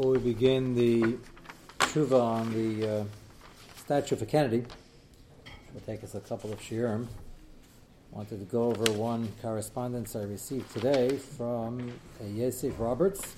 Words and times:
Before 0.00 0.12
we 0.14 0.32
begin 0.32 0.74
the 0.74 1.18
tshuva 1.80 2.18
on 2.18 2.54
the 2.54 3.00
uh, 3.00 3.04
statue 3.76 4.16
for 4.16 4.24
Kennedy, 4.24 4.60
which 4.60 5.74
will 5.74 5.80
take 5.82 6.02
us 6.02 6.14
a 6.14 6.20
couple 6.20 6.50
of 6.50 6.58
shiurim, 6.58 7.06
wanted 8.10 8.38
to 8.38 8.46
go 8.46 8.70
over 8.70 8.90
one 8.92 9.30
correspondence 9.42 10.16
I 10.16 10.22
received 10.22 10.72
today 10.72 11.18
from 11.18 11.92
Yosef 12.24 12.80
Roberts. 12.80 13.36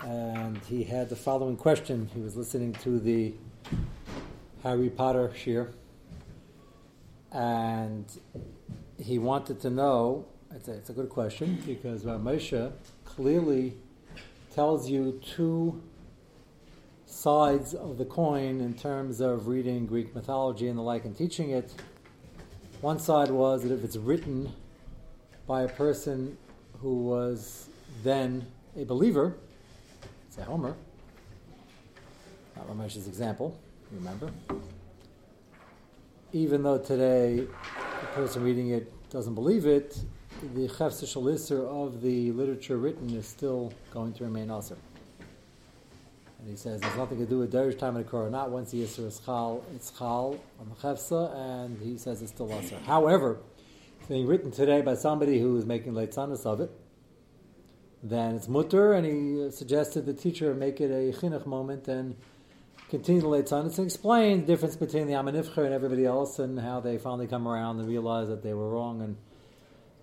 And 0.00 0.58
he 0.64 0.82
had 0.82 1.10
the 1.10 1.14
following 1.14 1.56
question. 1.56 2.10
He 2.12 2.18
was 2.18 2.36
listening 2.36 2.72
to 2.82 2.98
the 2.98 3.34
Harry 4.64 4.90
Potter 4.90 5.28
shiur, 5.28 5.70
and 7.30 8.04
he 8.98 9.20
wanted 9.20 9.60
to 9.60 9.70
know. 9.70 10.26
It's 10.52 10.66
a, 10.66 10.72
it's 10.72 10.90
a 10.90 10.92
good 10.92 11.10
question 11.10 11.62
because 11.64 12.02
Ramesha 12.02 12.72
clearly 13.04 13.76
tells 14.56 14.88
you 14.88 15.20
two 15.22 15.82
sides 17.04 17.74
of 17.74 17.98
the 17.98 18.06
coin 18.06 18.58
in 18.62 18.72
terms 18.72 19.20
of 19.20 19.48
reading 19.48 19.84
Greek 19.84 20.14
mythology 20.14 20.66
and 20.66 20.78
the 20.78 20.82
like 20.82 21.04
and 21.04 21.14
teaching 21.14 21.50
it. 21.50 21.74
One 22.80 22.98
side 22.98 23.30
was 23.30 23.64
that 23.64 23.72
if 23.72 23.84
it's 23.84 23.98
written 23.98 24.50
by 25.46 25.64
a 25.64 25.68
person 25.68 26.38
who 26.80 27.02
was 27.02 27.68
then 28.02 28.46
a 28.78 28.84
believer, 28.84 29.36
say 30.30 30.40
Homer, 30.40 30.74
not 32.56 32.66
Ramesh's 32.66 33.06
example, 33.06 33.60
remember? 33.92 34.30
Even 36.32 36.62
though 36.62 36.78
today 36.78 37.46
the 38.00 38.06
person 38.14 38.42
reading 38.42 38.70
it 38.70 38.90
doesn't 39.10 39.34
believe 39.34 39.66
it, 39.66 39.98
the 40.54 40.68
Chefs 40.68 41.16
of 41.16 42.02
the 42.02 42.32
literature 42.32 42.76
written 42.76 43.10
is 43.10 43.26
still 43.26 43.72
going 43.90 44.12
to 44.14 44.24
remain 44.24 44.50
Aser. 44.50 44.76
And 46.38 46.48
he 46.48 46.56
says 46.56 46.80
there's 46.80 46.96
nothing 46.96 47.18
to 47.18 47.26
do 47.26 47.38
with 47.38 47.52
Derish 47.52 47.78
time 47.78 47.94
the 47.94 48.04
Korah. 48.04 48.30
Not 48.30 48.50
once 48.50 48.70
the 48.70 48.82
Yisr 48.82 49.06
is 49.06 49.20
Chal, 49.24 49.64
it's 49.74 49.90
Chal 49.90 50.38
on 50.60 50.68
the 50.68 50.74
Chefsa, 50.74 51.34
and 51.34 51.78
he 51.80 51.96
says 51.96 52.22
it's 52.22 52.32
still 52.32 52.52
Aser. 52.52 52.78
However, 52.86 53.38
it's 53.98 54.08
being 54.08 54.26
written 54.26 54.50
today 54.50 54.82
by 54.82 54.94
somebody 54.94 55.40
who 55.40 55.56
is 55.56 55.64
making 55.64 55.92
Leitzanis 55.92 56.44
of 56.44 56.60
it, 56.60 56.70
then 58.02 58.36
it's 58.36 58.48
mutter, 58.48 58.92
and 58.92 59.06
he 59.06 59.50
suggested 59.50 60.06
the 60.06 60.14
teacher 60.14 60.54
make 60.54 60.80
it 60.80 60.90
a 60.90 61.16
chinuch 61.18 61.46
moment 61.46 61.88
and 61.88 62.14
continue 62.90 63.22
the 63.22 63.26
Leitzanis 63.26 63.78
and 63.78 63.86
explain 63.86 64.42
the 64.42 64.46
difference 64.46 64.76
between 64.76 65.06
the 65.06 65.14
Amanifcher 65.14 65.64
and 65.64 65.72
everybody 65.74 66.04
else 66.04 66.38
and 66.38 66.60
how 66.60 66.78
they 66.78 66.98
finally 66.98 67.26
come 67.26 67.48
around 67.48 67.80
and 67.80 67.88
realize 67.88 68.28
that 68.28 68.42
they 68.42 68.54
were 68.54 68.68
wrong 68.68 69.00
and 69.00 69.16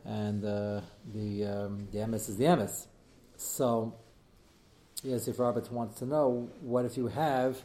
and 0.06 0.44
uh, 0.44 0.82
the 1.14 1.46
um, 1.46 1.88
the 1.92 2.00
emes 2.00 2.30
is 2.30 2.38
the 2.38 2.56
MS. 2.56 2.88
So, 3.38 3.96
yes, 5.04 5.28
if 5.28 5.40
Roberts 5.40 5.72
wants 5.72 6.00
to 6.00 6.06
know, 6.06 6.50
what 6.62 6.86
if 6.86 6.98
you 6.98 7.08
have 7.08 7.62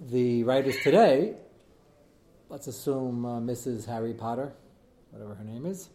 the 0.00 0.44
writers 0.44 0.76
today? 0.82 1.34
Let's 2.48 2.66
assume 2.66 3.24
uh, 3.24 3.40
Mrs. 3.40 3.86
Harry 3.86 4.14
Potter, 4.14 4.52
whatever 5.10 5.34
her 5.34 5.44
name 5.44 5.66
is. 5.66 5.88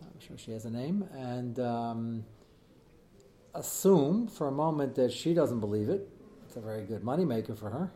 I'm 0.00 0.20
sure 0.20 0.38
she 0.38 0.52
has 0.52 0.64
a 0.64 0.70
name, 0.70 1.08
and 1.12 1.58
um, 1.58 2.24
assume 3.54 4.28
for 4.28 4.48
a 4.48 4.52
moment 4.52 4.94
that 4.96 5.12
she 5.12 5.34
doesn't 5.34 5.60
believe 5.60 5.88
it. 5.88 6.08
It's 6.46 6.56
a 6.56 6.60
very 6.60 6.84
good 6.84 7.02
moneymaker 7.02 7.58
for 7.58 7.70
her 7.70 7.90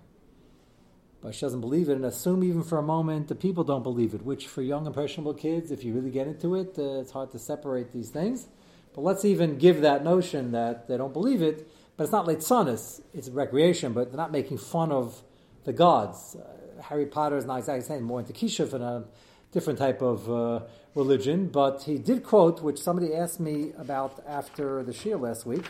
but 1.26 1.34
she 1.34 1.40
doesn't 1.40 1.60
believe 1.60 1.88
it, 1.88 1.94
and 1.94 2.04
assume 2.04 2.44
even 2.44 2.62
for 2.62 2.78
a 2.78 2.82
moment 2.82 3.26
the 3.26 3.34
people 3.34 3.64
don't 3.64 3.82
believe 3.82 4.14
it, 4.14 4.22
which 4.22 4.46
for 4.46 4.62
young, 4.62 4.86
impressionable 4.86 5.34
kids, 5.34 5.72
if 5.72 5.82
you 5.82 5.92
really 5.92 6.12
get 6.12 6.28
into 6.28 6.54
it, 6.54 6.78
uh, 6.78 7.00
it's 7.00 7.10
hard 7.10 7.32
to 7.32 7.38
separate 7.40 7.90
these 7.90 8.10
things. 8.10 8.46
But 8.94 9.00
let's 9.00 9.24
even 9.24 9.58
give 9.58 9.80
that 9.80 10.04
notion 10.04 10.52
that 10.52 10.86
they 10.86 10.96
don't 10.96 11.12
believe 11.12 11.42
it, 11.42 11.68
but 11.96 12.04
it's 12.04 12.12
not 12.12 12.26
leitzanis, 12.26 13.00
it's 13.12 13.28
recreation, 13.28 13.92
but 13.92 14.12
they're 14.12 14.16
not 14.16 14.30
making 14.30 14.58
fun 14.58 14.92
of 14.92 15.20
the 15.64 15.72
gods. 15.72 16.36
Uh, 16.36 16.80
Harry 16.82 17.06
Potter 17.06 17.36
is 17.36 17.44
not 17.44 17.58
exactly 17.58 17.84
saying 17.84 18.04
more 18.04 18.20
into 18.20 18.32
Kishiv 18.32 18.72
and 18.72 18.84
a 18.84 19.04
different 19.50 19.80
type 19.80 20.02
of 20.02 20.30
uh, 20.30 20.60
religion, 20.94 21.48
but 21.48 21.82
he 21.82 21.98
did 21.98 22.22
quote, 22.22 22.62
which 22.62 22.78
somebody 22.78 23.12
asked 23.12 23.40
me 23.40 23.72
about 23.76 24.22
after 24.28 24.84
the 24.84 24.92
shiur 24.92 25.20
last 25.20 25.44
week, 25.44 25.64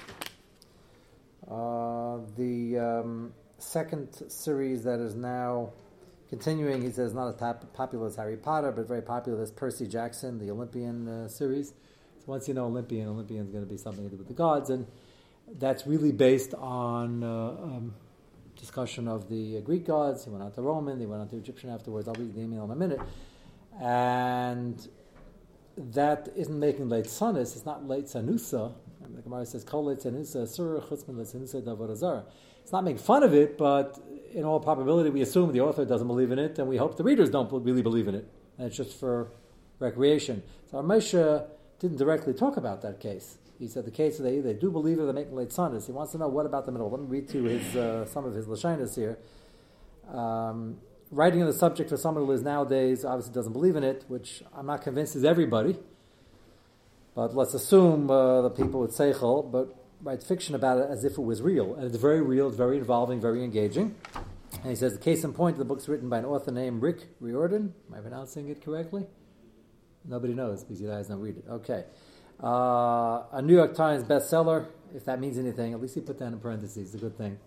uh, 1.51 2.19
the. 2.37 2.79
Um, 2.79 3.33
second 3.59 4.31
series 4.31 4.85
that 4.85 5.01
is 5.01 5.15
now 5.15 5.71
continuing. 6.29 6.83
He 6.83 6.91
says 6.91 7.15
not 7.15 7.29
as 7.29 7.37
top, 7.37 7.73
popular 7.73 8.07
as 8.07 8.17
Harry 8.17 8.37
Potter, 8.37 8.73
but 8.73 8.87
very 8.87 9.03
popular 9.03 9.43
as 9.43 9.51
Percy 9.51 9.87
Jackson, 9.87 10.39
the 10.39 10.51
Olympian 10.51 11.09
uh, 11.09 11.29
series. 11.29 11.69
So 11.69 12.25
once 12.27 12.49
you 12.49 12.55
know 12.55 12.67
Olympian, 12.67 13.09
Olympian 13.09 13.45
is 13.47 13.51
going 13.51 13.65
to 13.65 13.71
be 13.71 13.79
something 13.79 14.05
to 14.05 14.11
do 14.11 14.17
with 14.17 14.29
the 14.29 14.35
gods, 14.35 14.71
and 14.71 14.87
that's 15.59 15.87
really 15.87 16.13
based 16.13 16.55
on 16.55 17.23
uh, 17.23 17.29
um, 17.29 17.95
discussion 18.57 19.07
of 19.09 19.29
the 19.29 19.59
uh, 19.59 19.61
Greek 19.61 19.87
gods. 19.87 20.25
He 20.25 20.31
went 20.31 20.43
on 20.43 20.53
to 20.53 20.63
Roman, 20.63 20.99
he 20.99 21.07
went 21.07 21.23
on 21.23 21.29
to 21.29 21.37
Egyptian 21.37 21.71
afterwards. 21.71 22.09
I'll 22.09 22.15
read 22.15 22.35
the 22.35 22.41
email 22.41 22.65
in 22.65 22.71
a 22.71 22.77
minute, 22.77 23.01
and 23.81 24.89
that 25.77 26.29
isn't 26.35 26.59
making 26.59 26.89
late 26.89 27.07
sunnis. 27.07 27.55
It's 27.55 27.67
not 27.67 27.87
late 27.87 28.07
sanusa. 28.07 28.73
And 29.05 29.17
the 29.17 29.23
Gemara 29.23 29.47
says, 29.47 29.63
"Kol 29.63 29.85
late 29.85 29.99
sanusa 29.99 30.49
surah 30.49 30.81
chutzman 30.81 31.19
late 31.19 31.29
sanusa 31.29 31.63
davarazar." 31.63 32.25
It's 32.67 32.73
not 32.73 32.83
making 32.83 32.99
fun 32.99 33.23
of 33.23 33.33
it, 33.33 33.57
but 33.57 33.97
in 34.35 34.43
all 34.43 34.59
probability, 34.59 35.09
we 35.11 35.23
assume 35.23 35.53
the 35.53 35.61
author 35.61 35.85
doesn't 35.85 36.09
believe 36.09 36.33
in 36.33 36.41
it, 36.41 36.59
and 36.59 36.67
we 36.67 36.77
hope 36.77 36.97
the 36.97 37.05
readers 37.05 37.31
don't 37.31 37.49
really 37.53 37.81
believe 37.81 38.09
in 38.09 38.17
it. 38.17 38.29
And 38.59 38.67
it's 38.67 38.77
just 38.77 38.99
for 38.99 39.31
recreation. 39.79 40.43
So 40.69 40.79
Moshe 40.79 41.47
didn't 41.79 41.99
directly 41.99 42.35
talk 42.35 42.57
about 42.57 42.83
that 42.83 42.99
case. 42.99 43.39
He 43.61 43.69
said 43.69 43.85
the 43.85 43.93
case 43.93 44.19
they 44.19 44.41
do 44.53 44.73
believe 44.73 44.99
it, 44.99 45.05
they're 45.05 45.13
making 45.13 45.37
late 45.37 45.53
sunnis. 45.53 45.87
He 45.87 45.93
wants 45.93 46.11
to 46.11 46.19
know 46.19 46.27
what 46.27 46.45
about 46.45 46.67
the 46.67 46.73
middle. 46.73 46.91
Let 46.91 47.03
me 47.03 47.07
read 47.07 47.29
to 47.29 47.45
his 47.45 47.77
uh, 47.77 48.05
some 48.07 48.25
of 48.25 48.35
his 48.35 48.47
lashinas 48.47 48.97
here. 48.97 49.17
Um, 50.13 50.79
writing 51.13 51.43
on 51.43 51.47
the 51.47 51.55
subject 51.55 51.91
for 51.91 51.97
someone 51.97 52.27
who 52.27 52.33
is 52.33 52.43
nowadays 52.43 53.05
obviously 53.05 53.33
doesn't 53.33 53.53
believe 53.53 53.77
in 53.77 53.85
it, 53.85 54.05
which 54.09 54.43
I'm 54.53 54.67
not 54.67 54.83
convinced 54.83 55.15
is 55.15 55.25
everybody. 55.25 55.79
But 57.15 57.33
let's 57.37 57.55
assume 57.55 58.11
uh, 58.11 58.43
the 58.43 58.51
people 58.51 58.81
with 58.81 58.91
seichel. 58.91 59.49
But 59.49 59.86
writes 60.03 60.27
fiction 60.27 60.55
about 60.55 60.79
it 60.79 60.89
as 60.91 61.05
if 61.05 61.13
it 61.13 61.23
was 61.23 61.43
real. 61.43 61.75
And 61.75 61.85
it's 61.85 61.97
very 61.97 62.21
real, 62.21 62.49
it's 62.49 62.57
very 62.57 62.77
involving, 62.79 63.21
very 63.21 63.43
engaging. 63.43 63.95
And 64.53 64.71
he 64.71 64.77
says 64.77 64.93
the 64.93 64.99
case 64.99 65.25
in 65.25 65.33
point, 65.33 65.59
the 65.59 65.65
book's 65.65 65.89
written 65.89 66.09
by 66.09 66.19
an 66.19 66.25
author 66.25 66.51
named 66.51 66.83
Rick 66.83 67.09
Riordan. 67.21 67.75
Am 67.89 67.95
I 67.99 68.01
pronouncing 68.01 68.49
it 68.49 68.65
correctly? 68.65 69.07
Nobody 70.05 70.35
knows 70.35 70.63
because 70.63 70.81
you 70.81 70.89
guys 70.89 71.09
don't 71.09 71.21
read 71.21 71.37
it. 71.37 71.45
Okay. 71.49 71.85
Uh, 72.43 73.23
a 73.33 73.43
New 73.43 73.55
York 73.55 73.75
Times 73.75 74.05
bestseller, 74.05 74.67
if 74.95 75.05
that 75.05 75.21
means 75.21 75.39
anything, 75.39 75.73
at 75.73 75.81
least 75.81 75.95
he 75.95 76.01
put 76.01 76.19
that 76.19 76.27
in 76.27 76.39
parentheses, 76.39 76.95
a 76.95 76.99
good 76.99 77.17
thing. 77.17 77.39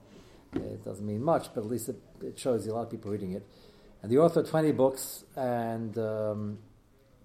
It 0.53 0.83
doesn't 0.83 1.05
mean 1.05 1.23
much, 1.23 1.53
but 1.53 1.61
at 1.61 1.67
least 1.67 1.89
it, 1.89 2.01
it 2.21 2.39
shows 2.39 2.65
you 2.65 2.73
a 2.73 2.75
lot 2.75 2.83
of 2.83 2.89
people 2.89 3.11
reading 3.11 3.33
it. 3.33 3.45
And 4.01 4.11
the 4.11 4.17
author 4.17 4.39
of 4.39 4.49
20 4.49 4.71
books, 4.71 5.25
and 5.35 5.97
um, 5.97 6.59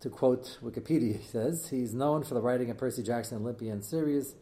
to 0.00 0.10
quote 0.10 0.58
Wikipedia, 0.62 1.18
he 1.20 1.26
says, 1.26 1.68
he's 1.70 1.94
known 1.94 2.22
for 2.22 2.34
the 2.34 2.42
writing 2.42 2.70
of 2.70 2.76
Percy 2.76 3.02
Jackson 3.02 3.38
Olympian 3.38 3.82
series, 3.82 4.34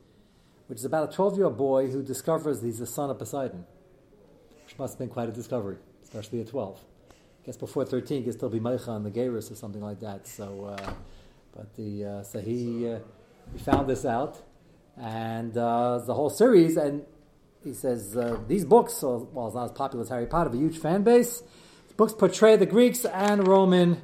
which 0.73 0.79
is 0.79 0.87
about 0.87 1.13
a 1.13 1.15
12 1.15 1.37
year 1.37 1.45
old 1.45 1.59
boy 1.59 1.87
who 1.89 2.03
discovers 2.03 2.63
he's 2.63 2.79
the 2.79 2.87
son 2.87 3.11
of 3.11 3.19
Poseidon, 3.19 3.67
which 4.65 4.79
must 4.79 4.95
have 4.95 5.01
been 5.01 5.11
quite 5.11 5.29
a 5.29 5.33
discovery, 5.33 5.77
especially 6.03 6.41
at 6.41 6.47
12. 6.47 6.81
I 7.11 7.15
guess 7.45 7.59
before 7.59 7.85
13, 7.85 8.21
he 8.21 8.25
could 8.25 8.33
still 8.33 8.49
be 8.49 8.59
Meicha 8.59 8.89
on 8.89 9.03
the 9.03 9.11
Gairis 9.11 9.53
or 9.53 9.55
something 9.55 9.83
like 9.83 10.01
that. 10.01 10.27
So, 10.27 10.75
uh, 10.75 10.95
but 11.55 11.77
the, 11.77 12.07
uh, 12.07 12.23
so 12.23 12.41
he, 12.41 12.89
uh, 12.89 13.01
he 13.53 13.59
found 13.59 13.87
this 13.87 14.07
out, 14.07 14.41
and 14.97 15.55
uh, 15.59 15.99
the 15.99 16.15
whole 16.15 16.31
series, 16.31 16.79
and 16.79 17.05
he 17.63 17.75
says 17.75 18.17
uh, 18.17 18.39
these 18.49 18.65
books, 18.65 19.03
well, 19.03 19.49
it's 19.49 19.55
not 19.55 19.65
as 19.65 19.73
popular 19.73 20.05
as 20.05 20.09
Harry 20.09 20.25
Potter, 20.25 20.49
have 20.49 20.59
a 20.59 20.63
huge 20.63 20.79
fan 20.79 21.03
base. 21.03 21.43
These 21.89 21.97
books 21.99 22.15
portray 22.15 22.57
the 22.57 22.65
Greeks 22.65 23.05
and 23.05 23.47
Roman 23.47 24.01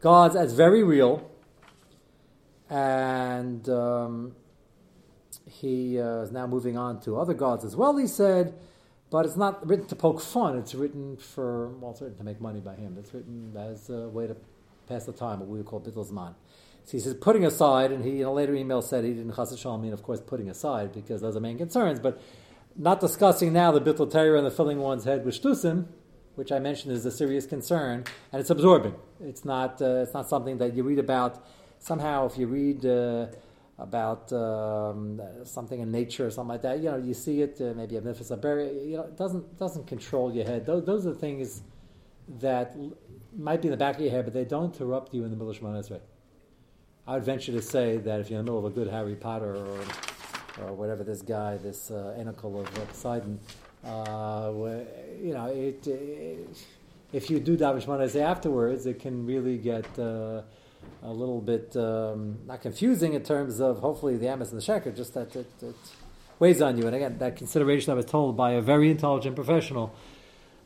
gods 0.00 0.36
as 0.36 0.52
very 0.52 0.84
real, 0.84 1.28
and 2.70 3.68
um, 3.68 4.36
he 5.60 6.00
uh, 6.00 6.22
is 6.22 6.30
now 6.30 6.46
moving 6.46 6.76
on 6.76 7.00
to 7.00 7.18
other 7.18 7.34
gods 7.34 7.64
as 7.64 7.74
well, 7.74 7.96
he 7.96 8.06
said, 8.06 8.54
but 9.10 9.24
it's 9.24 9.36
not 9.36 9.66
written 9.66 9.86
to 9.86 9.96
poke 9.96 10.20
fun. 10.20 10.56
It's 10.58 10.74
written 10.74 11.16
for, 11.16 11.68
well, 11.68 11.92
it's 11.92 12.00
written 12.00 12.18
to 12.18 12.24
make 12.24 12.40
money 12.40 12.60
by 12.60 12.74
him. 12.74 12.96
It's 12.98 13.12
written 13.14 13.54
as 13.56 13.90
a 13.90 14.08
way 14.08 14.26
to 14.26 14.36
pass 14.86 15.04
the 15.04 15.12
time, 15.12 15.40
what 15.40 15.48
we 15.48 15.58
would 15.58 15.66
call 15.66 15.80
bittelzman. 15.80 16.34
So 16.84 16.92
he 16.92 17.00
says, 17.00 17.14
putting 17.14 17.44
aside, 17.44 17.92
and 17.92 18.04
he 18.04 18.20
in 18.20 18.26
a 18.26 18.32
later 18.32 18.54
email 18.54 18.80
said 18.80 19.04
he 19.04 19.12
didn't 19.12 19.34
chas 19.34 19.64
mean, 19.64 19.92
of 19.92 20.02
course, 20.02 20.20
putting 20.20 20.48
aside, 20.48 20.92
because 20.92 21.20
those 21.20 21.36
are 21.36 21.40
main 21.40 21.58
concerns, 21.58 22.00
but 22.00 22.20
not 22.76 23.00
discussing 23.00 23.52
now 23.52 23.72
the 23.72 23.80
bittul 23.80 24.38
and 24.38 24.46
the 24.46 24.50
filling 24.50 24.78
one's 24.78 25.04
head 25.04 25.24
with 25.24 25.40
shtusim, 25.40 25.86
which 26.36 26.52
I 26.52 26.60
mentioned 26.60 26.92
is 26.92 27.04
a 27.04 27.10
serious 27.10 27.46
concern, 27.46 28.04
and 28.32 28.40
it's 28.40 28.50
absorbing. 28.50 28.94
It's 29.20 29.44
not, 29.44 29.82
uh, 29.82 30.02
it's 30.02 30.14
not 30.14 30.28
something 30.28 30.58
that 30.58 30.74
you 30.74 30.82
read 30.84 30.98
about. 30.98 31.44
Somehow, 31.80 32.26
if 32.26 32.38
you 32.38 32.46
read 32.46 32.86
uh, 32.86 33.26
about 33.78 34.32
um, 34.32 35.20
something 35.44 35.80
in 35.80 35.90
nature 35.90 36.26
or 36.26 36.30
something 36.30 36.48
like 36.48 36.62
that. 36.62 36.78
You 36.78 36.90
know, 36.90 36.96
you 36.96 37.14
see 37.14 37.42
it, 37.42 37.60
uh, 37.60 37.74
maybe 37.76 37.96
a 37.96 38.00
Nifis 38.00 38.40
berry. 38.40 38.84
You 38.84 38.96
know, 38.98 39.02
it 39.04 39.16
doesn't 39.16 39.58
doesn't 39.58 39.86
control 39.86 40.34
your 40.34 40.44
head. 40.44 40.66
Those, 40.66 40.84
those 40.84 41.06
are 41.06 41.10
the 41.10 41.18
things 41.18 41.62
that 42.40 42.74
l- 42.76 42.92
might 43.36 43.62
be 43.62 43.68
in 43.68 43.72
the 43.72 43.76
back 43.76 43.96
of 43.96 44.00
your 44.02 44.10
head, 44.10 44.24
but 44.24 44.34
they 44.34 44.44
don't 44.44 44.74
interrupt 44.74 45.14
you 45.14 45.24
in 45.24 45.30
the 45.30 45.36
middle 45.36 45.50
of 45.50 45.58
Shemona 45.58 45.80
Esrei. 45.80 46.00
I 47.06 47.14
would 47.14 47.24
venture 47.24 47.52
to 47.52 47.62
say 47.62 47.96
that 47.98 48.20
if 48.20 48.30
you're 48.30 48.40
in 48.40 48.44
the 48.44 48.52
middle 48.52 48.66
of 48.66 48.70
a 48.72 48.74
good 48.74 48.88
Harry 48.88 49.14
Potter 49.14 49.54
or 49.54 49.80
or 50.60 50.72
whatever 50.72 51.04
this 51.04 51.22
guy, 51.22 51.56
this 51.56 51.90
uh, 51.90 52.16
Enochel 52.18 52.60
of 52.60 52.78
uh, 52.78 52.84
Poseidon, 52.86 53.38
uh, 53.84 54.50
you 55.22 55.32
know, 55.32 55.46
it, 55.46 55.86
it, 55.86 56.48
if 57.12 57.30
you 57.30 57.38
do 57.38 57.56
Davish 57.56 57.86
Shemona 57.86 58.20
afterwards, 58.20 58.86
it 58.86 58.98
can 58.98 59.24
really 59.24 59.56
get 59.56 59.86
uh, 59.98 60.42
a 61.02 61.12
little 61.12 61.40
bit 61.40 61.76
um, 61.76 62.38
not 62.46 62.62
confusing 62.62 63.14
in 63.14 63.22
terms 63.22 63.60
of 63.60 63.78
hopefully 63.78 64.16
the 64.16 64.28
Amos 64.28 64.52
and 64.52 64.60
the 64.60 64.64
Sheker, 64.64 64.94
just 64.94 65.14
that 65.14 65.34
it, 65.36 65.50
it, 65.62 65.76
weighs 66.38 66.62
on 66.62 66.78
you. 66.78 66.86
And 66.86 66.94
again, 66.94 67.18
that 67.18 67.36
consideration 67.36 67.92
I 67.92 67.94
was 67.94 68.04
told 68.04 68.36
by 68.36 68.52
a 68.52 68.60
very 68.60 68.90
intelligent 68.90 69.34
professional 69.34 69.94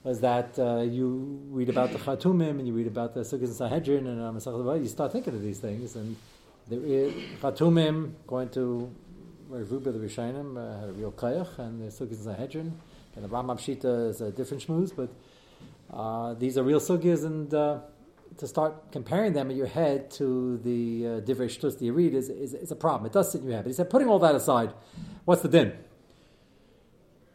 was 0.05 0.21
that 0.21 0.59
uh, 0.59 0.81
you 0.81 1.41
read 1.51 1.69
about 1.69 1.93
the 1.93 1.99
Chatumim 1.99 2.59
and 2.59 2.67
you 2.67 2.75
read 2.75 2.89
about 2.89 3.15
the 3.15 3.21
Sukkot 3.21 3.45
and 3.45 3.55
Sanhedrin 3.55 4.07
and 4.07 4.21
um, 4.21 4.83
you 4.83 4.89
start 4.89 5.13
thinking 5.13 5.35
of 5.35 5.43
these 5.43 5.61
things. 5.61 5.97
And 5.97 6.17
there 6.69 6.85
is 6.85 7.15
Chatumim 7.41 8.13
going 8.27 8.49
to 8.51 8.93
Ruba 9.61 9.93
the 9.93 9.99
Rishonim 9.99 10.57
uh, 10.57 10.81
had 10.81 10.89
a 10.89 10.93
real 10.93 11.13
kayach, 11.13 11.59
and 11.59 11.81
the 11.81 11.87
Sukkot 11.87 12.13
and 12.13 12.25
Sanhedrin. 12.25 12.81
And 13.15 13.25
the 13.25 13.29
Rambam 13.29 13.59
Shita 13.59 14.11
is 14.11 14.21
a 14.23 14.31
different 14.31 14.67
shmooze, 14.67 14.97
but 14.97 15.11
uh, 15.95 16.35
these 16.35 16.57
are 16.57 16.63
real 16.63 16.81
sugyas, 16.81 17.25
and 17.25 17.53
uh, 17.53 17.81
to 18.39 18.47
start 18.47 18.93
comparing 18.93 19.33
them 19.33 19.51
in 19.51 19.57
your 19.57 19.67
head 19.67 20.11
to 20.13 20.59
the 20.59 21.07
uh, 21.07 21.09
divrei 21.21 21.47
shtus 21.47 21.81
you 21.81 21.93
read 21.93 22.15
is, 22.15 22.29
is, 22.29 22.55
is, 22.55 22.71
a 22.71 22.77
problem. 22.77 23.07
It 23.07 23.13
does 23.13 23.31
sit 23.31 23.41
in 23.41 23.49
your 23.49 23.57
head. 23.57 23.65
But 23.65 23.71
he 23.71 23.75
said, 23.75 23.91
putting 23.91 24.09
all 24.09 24.19
that 24.21 24.35
aside, 24.35 24.73
what's 25.25 25.43
the 25.43 25.49
din? 25.49 25.73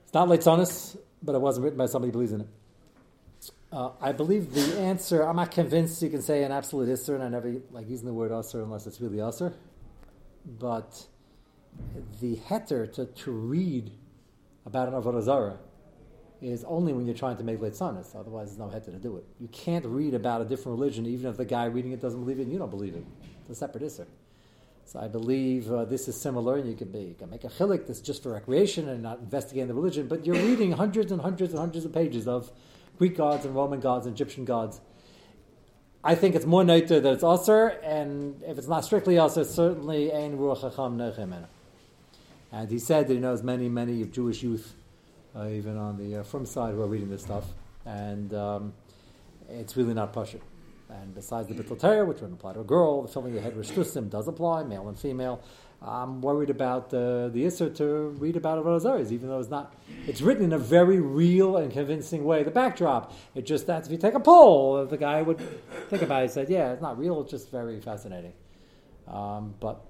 It's 0.04 0.14
not 0.14 0.28
Leitzonis, 0.28 0.98
but 1.22 1.36
it 1.36 1.42
wasn't 1.42 1.66
written 1.66 1.78
by 1.78 1.86
somebody 1.86 2.10
who 2.10 2.14
believes 2.14 2.32
in 2.32 2.42
it. 2.42 2.48
Uh, 3.72 3.90
I 4.00 4.14
believe 4.14 4.54
the 4.54 4.80
answer, 4.80 5.24
I'm 5.24 5.36
not 5.36 5.52
convinced 5.52 6.02
you 6.02 6.10
can 6.10 6.22
say 6.22 6.44
an 6.44 6.52
absolute 6.52 6.88
Isser, 6.88 7.16
and 7.16 7.24
I 7.24 7.28
never 7.28 7.56
like 7.72 7.90
using 7.90 8.06
the 8.06 8.14
word 8.14 8.32
Usser 8.32 8.64
unless 8.64 8.88
it's 8.88 9.02
really 9.02 9.18
Usser. 9.18 9.54
But 10.46 11.06
the 12.22 12.38
heter 12.38 12.92
to, 12.94 13.06
to 13.06 13.32
read 13.32 13.92
about 14.66 14.88
an 14.88 14.94
Avodah 14.94 15.58
is 16.42 16.64
only 16.66 16.94
when 16.94 17.06
you're 17.06 17.16
trying 17.16 17.38
to 17.38 17.44
make 17.44 17.60
Leitzanis. 17.60 18.16
Otherwise, 18.16 18.56
there's 18.56 18.60
no 18.60 18.68
heter 18.68 18.92
to 18.92 19.00
do 19.00 19.18
it. 19.18 19.26
You 19.40 19.48
can't 19.48 19.86
read 19.86 20.14
about 20.14 20.42
a 20.42 20.46
different 20.46 20.78
religion 20.78 21.06
even 21.06 21.30
if 21.30 21.38
the 21.38 21.46
guy 21.46 21.66
reading 21.66 21.92
it 21.92 22.02
doesn't 22.02 22.20
believe 22.20 22.40
it 22.40 22.44
and 22.44 22.52
you 22.52 22.60
don't 22.60 22.70
believe 22.70 22.96
it. 22.96 23.06
It's 23.42 23.52
a 23.52 23.56
separate 23.56 23.84
Isser. 23.84 24.06
So 24.88 25.02
I 25.02 25.10
believe 25.10 25.70
uh, 25.70 25.84
this 25.84 26.08
is 26.08 26.20
similar, 26.20 26.56
and 26.56 26.70
you 26.70 26.74
can 26.74 26.90
be 26.90 27.00
you 27.00 27.14
can 27.14 27.30
make 27.30 27.44
a 27.44 27.50
chilik 27.50 27.88
that's 27.88 28.00
just 28.00 28.24
for 28.24 28.32
recreation 28.32 28.88
and 28.88 29.04
not 29.04 29.20
investigating 29.20 29.68
the 29.68 29.74
religion, 29.74 30.08
but 30.08 30.26
you're 30.26 30.38
reading 30.38 30.72
hundreds 30.72 31.12
and 31.12 31.20
hundreds 31.20 31.52
and 31.52 31.60
hundreds 31.60 31.84
of 31.84 31.94
pages 31.94 32.26
of 32.26 32.50
Greek 32.98 33.18
gods 33.18 33.44
and 33.44 33.54
Roman 33.54 33.82
gods 33.82 34.06
and 34.06 34.16
Egyptian 34.16 34.46
gods. 34.46 34.80
I 36.06 36.16
think 36.16 36.36
it's 36.36 36.46
more 36.46 36.64
nature 36.64 37.02
that 37.02 37.14
it's 37.14 37.24
aser, 37.24 37.68
and 37.84 38.42
if 38.44 38.58
it's 38.58 38.70
not 38.70 38.86
strictly 38.86 39.18
aser, 39.18 39.44
certainly 39.44 40.14
ein 40.14 40.38
ruach 40.38 40.62
chacham 40.62 41.48
And 42.54 42.70
he 42.72 42.80
said 42.80 43.10
that 43.10 43.14
he 43.14 43.20
knows 43.20 43.44
many, 43.44 43.68
many 43.68 44.02
of 44.02 44.14
Jewish 44.14 44.42
youth, 44.42 44.74
even 45.46 45.78
on 45.78 45.98
the 45.98 46.18
uh, 46.18 46.24
from 46.24 46.46
side, 46.46 46.74
who 46.74 46.82
are 46.82 46.88
reading 46.88 47.10
this 47.10 47.22
stuff, 47.22 47.46
and 47.86 48.34
um, 48.34 48.74
it's 49.50 49.78
really 49.78 49.94
not 49.94 50.14
pashut. 50.14 50.42
And 50.90 51.14
besides 51.14 51.50
the 51.50 51.76
Torah, 51.76 52.06
which 52.06 52.22
wouldn't 52.22 52.40
apply 52.40 52.54
to 52.54 52.62
a 52.62 52.64
girl, 52.64 53.02
the 53.02 53.10
filling 53.10 53.34
the 53.34 53.42
head 53.42 53.56
restusim 53.56 54.10
does 54.10 54.28
apply, 54.28 54.64
male 54.64 54.88
and 54.88 54.98
female. 54.98 55.44
I'm 55.82 56.22
worried 56.22 56.50
about 56.50 56.94
uh, 56.94 57.28
the 57.28 57.46
Isser 57.46 57.76
to 57.76 58.16
read 58.20 58.36
about 58.36 58.64
Avodah 58.64 59.12
even 59.12 59.30
though 59.30 59.40
it's 59.40 59.50
not. 59.50 59.76
It's 60.08 60.22
written 60.22 60.46
in 60.46 60.54
a 60.54 60.58
very 60.58 61.00
real 61.00 61.58
and 61.58 61.72
convincing 61.72 62.24
way. 62.24 62.44
The 62.44 62.52
backdrop, 62.52 63.14
it 63.36 63.46
just 63.46 63.68
that 63.68 63.86
if 63.86 63.92
you 63.92 63.98
take 63.98 64.16
a 64.16 64.20
poll, 64.20 64.86
the 64.86 64.98
guy 64.98 65.22
would 65.22 65.40
think 65.90 66.02
about 66.02 66.24
it. 66.24 66.28
He 66.28 66.34
said, 66.34 66.50
"Yeah, 66.50 66.72
it's 66.72 66.82
not 66.82 66.98
real. 66.98 67.22
It's 67.22 67.30
just 67.30 67.52
very 67.52 67.80
fascinating." 67.80 68.34
Um, 69.08 69.54
but 69.60 69.86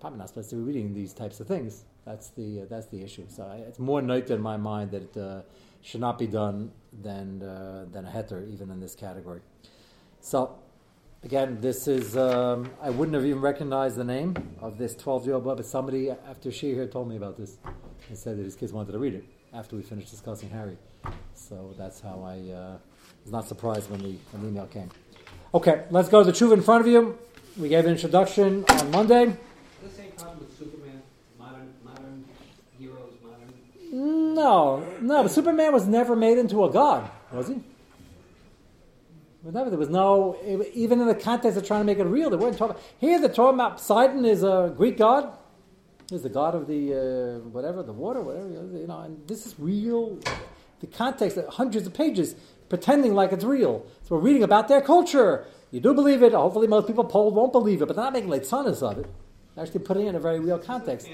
probably 0.00 0.18
not 0.18 0.28
supposed 0.28 0.50
to 0.50 0.56
be 0.56 0.62
reading 0.62 0.92
these 0.92 1.12
types 1.14 1.40
of 1.40 1.46
things. 1.46 1.84
That's 2.04 2.30
the 2.30 2.62
uh, 2.62 2.64
that's 2.68 2.86
the 2.86 3.02
issue. 3.02 3.26
So 3.28 3.44
I, 3.44 3.56
it's 3.68 3.78
more 3.78 4.02
note 4.02 4.30
in 4.30 4.40
my 4.40 4.56
mind 4.56 4.90
that 4.90 5.02
it 5.02 5.16
uh, 5.16 5.42
should 5.82 6.00
not 6.00 6.18
be 6.18 6.26
done 6.26 6.72
than 7.02 7.42
uh, 7.42 7.86
than 7.92 8.06
a 8.06 8.10
heter, 8.10 8.52
even 8.52 8.70
in 8.70 8.80
this 8.80 8.94
category. 8.94 9.40
So, 10.24 10.56
again, 11.24 11.58
this 11.60 11.88
is, 11.88 12.16
um, 12.16 12.70
I 12.80 12.90
wouldn't 12.90 13.16
have 13.16 13.26
even 13.26 13.40
recognized 13.40 13.96
the 13.96 14.04
name 14.04 14.36
of 14.60 14.78
this 14.78 14.94
12 14.94 15.26
year 15.26 15.34
old 15.34 15.42
boy, 15.42 15.56
but 15.56 15.66
somebody 15.66 16.10
after 16.10 16.52
she 16.52 16.72
here 16.72 16.86
told 16.86 17.08
me 17.08 17.16
about 17.16 17.36
this 17.36 17.58
and 18.08 18.16
said 18.16 18.38
that 18.38 18.44
his 18.44 18.54
kids 18.54 18.72
wanted 18.72 18.92
to 18.92 18.98
read 19.00 19.14
it 19.14 19.24
after 19.52 19.74
we 19.74 19.82
finished 19.82 20.10
discussing 20.10 20.48
Harry. 20.50 20.78
So 21.34 21.74
that's 21.76 22.00
how 22.00 22.22
I 22.24 22.52
uh, 22.52 22.76
was 23.24 23.32
not 23.32 23.48
surprised 23.48 23.90
when 23.90 24.00
the, 24.00 24.16
when 24.30 24.42
the 24.42 24.48
email 24.48 24.66
came. 24.66 24.90
Okay, 25.52 25.84
let's 25.90 26.08
go 26.08 26.20
to 26.22 26.30
the 26.30 26.36
truth 26.36 26.52
in 26.52 26.62
front 26.62 26.82
of 26.82 26.86
you. 26.86 27.18
We 27.58 27.68
gave 27.68 27.84
an 27.84 27.90
introduction 27.90 28.64
on 28.68 28.90
Monday. 28.92 29.36
The 29.82 29.90
same 29.90 30.12
problem 30.12 30.38
with 30.38 30.56
Superman, 30.56 31.02
modern, 31.36 31.74
modern 31.84 32.24
heroes, 32.78 33.14
modern. 33.24 33.52
No, 34.02 34.84
no, 35.00 35.22
but 35.22 35.30
Superman 35.30 35.72
was 35.72 35.86
never 35.86 36.16
made 36.16 36.36
into 36.36 36.64
a 36.64 36.70
god, 36.72 37.08
was 37.30 37.46
he? 37.46 37.60
Whatever. 39.42 39.70
There 39.70 39.78
was 39.78 39.90
no, 39.90 40.36
even 40.74 41.00
in 41.00 41.06
the 41.06 41.14
context 41.14 41.56
of 41.56 41.64
trying 41.64 41.82
to 41.82 41.84
make 41.84 41.98
it 41.98 42.04
real, 42.04 42.28
they 42.28 42.36
weren't 42.36 42.58
talking. 42.58 42.76
Here, 42.98 43.20
they're 43.20 43.30
about 43.30 43.76
Poseidon 43.76 44.24
is 44.24 44.42
a 44.42 44.72
Greek 44.76 44.98
god. 44.98 45.38
Is 46.10 46.22
the 46.22 46.28
god 46.28 46.54
of 46.54 46.66
the 46.66 46.92
uh, 46.92 47.48
whatever, 47.48 47.82
the 47.82 47.92
water, 47.92 48.20
whatever 48.20 48.48
you 48.48 48.86
know. 48.86 49.00
And 49.00 49.26
this 49.28 49.46
is 49.46 49.54
real. 49.58 50.18
The 50.80 50.86
context, 50.88 51.36
of 51.36 51.46
hundreds 51.46 51.86
of 51.86 51.94
pages, 51.94 52.34
pretending 52.68 53.14
like 53.14 53.32
it's 53.32 53.44
real. 53.44 53.86
So 54.02 54.16
we're 54.16 54.22
reading 54.22 54.42
about 54.42 54.66
their 54.66 54.80
culture. 54.80 55.46
You 55.70 55.80
do 55.80 55.94
believe 55.94 56.22
it. 56.22 56.32
Hopefully, 56.32 56.66
most 56.66 56.88
people 56.88 57.04
polled 57.04 57.34
won't 57.34 57.52
believe 57.52 57.82
it, 57.82 57.86
but 57.86 57.94
they're 57.94 58.04
not 58.04 58.12
making 58.12 58.30
like 58.30 58.42
sonas 58.42 58.82
of 58.82 58.98
it. 58.98 59.06
They're 59.54 59.64
actually 59.64 59.80
putting 59.80 60.06
it 60.06 60.10
in 60.10 60.16
a 60.16 60.20
very 60.20 60.40
real 60.40 60.58
context. 60.58 61.08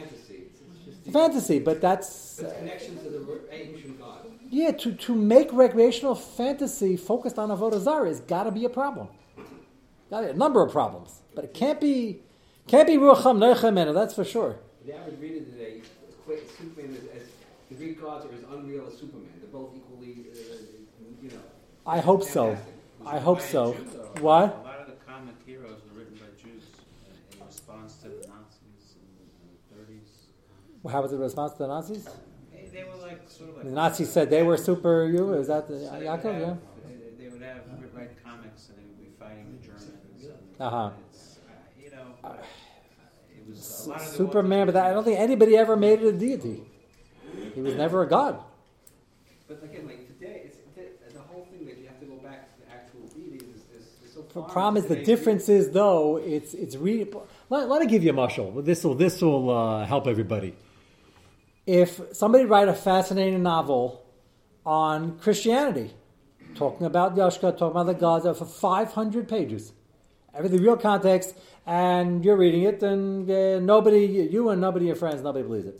Fantasy. 1.13 1.59
But 1.59 1.81
that's 1.81 2.41
uh, 2.41 2.55
connection 2.59 2.97
to 3.03 3.11
the 3.11 3.41
ancient 3.51 3.99
god 4.01 4.29
yeah, 4.51 4.73
to, 4.73 4.95
to 4.95 5.15
make 5.15 5.53
recreational 5.53 6.15
fantasy 6.15 6.97
focused 6.97 7.39
on 7.39 7.51
Avodah 7.51 7.81
Zarah 7.81 8.09
has 8.09 8.21
got 8.21 8.45
to 8.45 8.51
be 8.51 8.65
a 8.65 8.71
problem. 8.71 9.09
Got 10.11 10.25
a 10.25 10.33
number 10.33 10.63
of 10.63 10.73
problems, 10.73 11.21
but 11.35 11.45
it 11.45 11.53
can't 11.53 11.81
be 11.81 12.21
can't 12.67 12.87
be 12.87 12.97
Ruacham 12.97 13.39
Nechamena, 13.39 13.93
that's 13.93 14.15
for 14.15 14.25
sure. 14.25 14.59
The 14.85 14.97
average 14.97 15.21
reader 15.21 15.45
today 15.45 15.83
Superman 16.59 16.97
as, 16.97 17.23
as, 17.23 17.29
the 17.69 17.75
Greek 17.75 18.01
gods 18.01 18.25
are 18.27 18.33
as 18.33 18.43
unreal 18.51 18.87
as 18.87 18.99
Superman. 18.99 19.29
They're 19.41 19.51
both 19.51 19.71
equally, 19.77 20.27
uh, 20.33 20.37
you 21.23 21.31
know. 21.31 21.37
I 21.87 22.01
hope 22.01 22.23
so. 22.23 22.57
I 23.07 23.19
hope 23.19 23.41
so. 23.41 23.73
What? 24.21 24.25
A 24.25 24.63
lot 24.63 24.81
of 24.81 24.87
the 24.87 24.97
comic 25.07 25.35
heroes 25.47 25.81
were 25.91 25.99
written 26.01 26.15
by 26.17 26.27
Jews 26.43 26.65
in 27.33 27.47
response 27.47 27.97
to 28.03 28.09
the 28.09 28.29
Nazis 28.29 28.97
in 28.97 29.77
the 29.77 29.93
30s. 29.93 30.09
Well, 30.49 30.68
how 30.87 31.03
was 31.03 31.11
the 31.11 31.19
response 31.19 31.53
to 31.53 31.59
the 31.59 31.69
Nazis? 31.69 32.09
they 32.79 32.85
were 32.85 33.07
like 33.07 33.29
sort 33.29 33.51
of 33.51 33.57
like. 33.57 33.65
The 33.65 33.71
Nazis 33.71 34.13
said 34.13 34.31
they 34.31 34.43
were 34.43 34.57
super 34.57 35.07
you. 35.07 35.35
Is 35.35 35.49
that 35.49 35.69
the 35.69 35.81
so 35.81 35.93
Yaakov? 35.93 36.23
Have, 36.23 36.41
yeah. 36.41 36.55
They 37.19 37.29
would 37.29 37.43
have 37.43 37.63
write 37.95 38.25
comics 38.25 38.69
and 38.69 38.79
they 38.79 38.85
would 38.85 38.99
be 38.99 39.11
fighting 39.19 39.59
the 39.61 39.67
Germans. 39.67 39.91
Uh 40.61 40.71
huh. 40.71 40.91
You 41.83 41.91
know, 41.91 42.07
uh, 42.25 42.35
it 43.37 43.49
was 43.49 43.91
Superman, 44.17 44.67
but 44.67 44.77
I 44.77 44.93
don't 44.93 45.05
think 45.05 45.19
anybody 45.19 45.57
ever 45.57 45.77
made 45.77 46.03
it 46.03 46.07
a 46.07 46.13
deity. 46.13 46.63
He 47.55 47.61
was 47.61 47.75
never 47.75 48.03
a 48.03 48.09
god. 48.09 48.41
But 49.47 49.63
again, 49.63 49.87
like 49.87 50.07
today, 50.07 50.43
it's 50.47 51.15
the 51.15 51.21
whole 51.21 51.47
thing 51.51 51.67
that 51.67 51.79
you 51.79 51.87
have 51.87 51.99
to 52.01 52.07
go 52.07 52.17
back 52.17 52.55
to 52.55 52.67
the 52.67 52.73
actual 52.73 53.01
reading 53.17 53.49
is, 53.55 53.63
is, 53.81 53.89
is 54.05 54.15
so. 54.15 54.23
The 54.23 54.43
problem 54.43 54.83
is 54.83 54.89
the 54.89 55.03
difference 55.03 55.49
is 55.49 55.71
though 55.71 56.19
it's 56.19 56.55
it's 56.55 56.77
reading. 56.77 57.13
Let, 57.51 57.69
let 57.69 57.81
me 57.81 57.87
give 57.87 58.05
you 58.05 58.11
a 58.11 58.15
mushal. 58.15 58.65
This 58.65 58.85
will 58.85 58.95
this 58.95 59.23
will 59.23 59.51
uh, 59.51 59.87
help 59.87 60.07
everybody 60.07 60.55
if 61.69 62.01
somebody 62.13 62.47
write 62.47 62.67
a 62.67 62.73
fascinating 62.73 63.43
novel 63.43 64.03
on 64.65 65.19
Christianity, 65.19 65.91
talking 66.55 66.87
about 66.87 67.15
Yashka, 67.15 67.59
talking 67.59 67.73
about 67.73 67.85
the 67.85 67.93
gods, 67.93 68.25
for 68.39 68.47
500 68.47 69.29
pages, 69.29 69.75
everything 70.33 70.63
real 70.63 70.79
context, 70.79 71.35
and 71.67 72.25
you're 72.25 72.39
reading 72.39 72.63
it, 72.63 72.83
and 72.83 73.31
uh, 73.31 73.61
nobody, 73.61 74.07
you 74.07 74.49
and 74.49 74.63
nobody, 74.63 74.87
your 74.87 74.97
friends, 74.97 75.21
nobody 75.21 75.45
believes 75.45 75.67
it. 75.67 75.79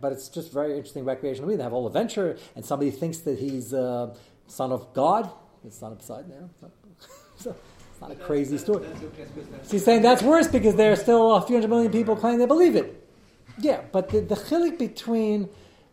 But 0.00 0.12
it's 0.12 0.30
just 0.30 0.50
very 0.54 0.70
interesting 0.76 1.04
recreational 1.04 1.46
reading. 1.46 1.58
They 1.58 1.64
have 1.64 1.74
all 1.74 1.82
the 1.82 1.88
adventure, 1.88 2.38
and 2.56 2.64
somebody 2.64 2.90
thinks 2.90 3.18
that 3.18 3.38
he's 3.38 3.74
uh, 3.74 4.16
son 4.46 4.72
of 4.72 4.94
God. 4.94 5.30
It's 5.66 5.82
not 5.82 5.98
Poseidon. 5.98 6.48
Yeah. 6.62 6.68
so, 7.36 7.54
it's 7.90 8.00
not 8.00 8.10
a 8.10 8.14
crazy 8.14 8.56
story. 8.56 8.86
So 9.64 9.72
he's 9.72 9.84
saying 9.84 10.00
that's 10.00 10.22
worse 10.22 10.48
because 10.48 10.76
there 10.76 10.92
are 10.92 10.96
still 10.96 11.34
a 11.34 11.42
few 11.42 11.56
hundred 11.56 11.68
million 11.68 11.92
people 11.92 12.16
claiming 12.16 12.38
they 12.38 12.46
believe 12.46 12.74
it. 12.74 13.08
Yeah, 13.60 13.82
but 13.92 14.08
the, 14.08 14.20
the 14.20 14.36
chilik 14.36 14.78
between 14.78 15.48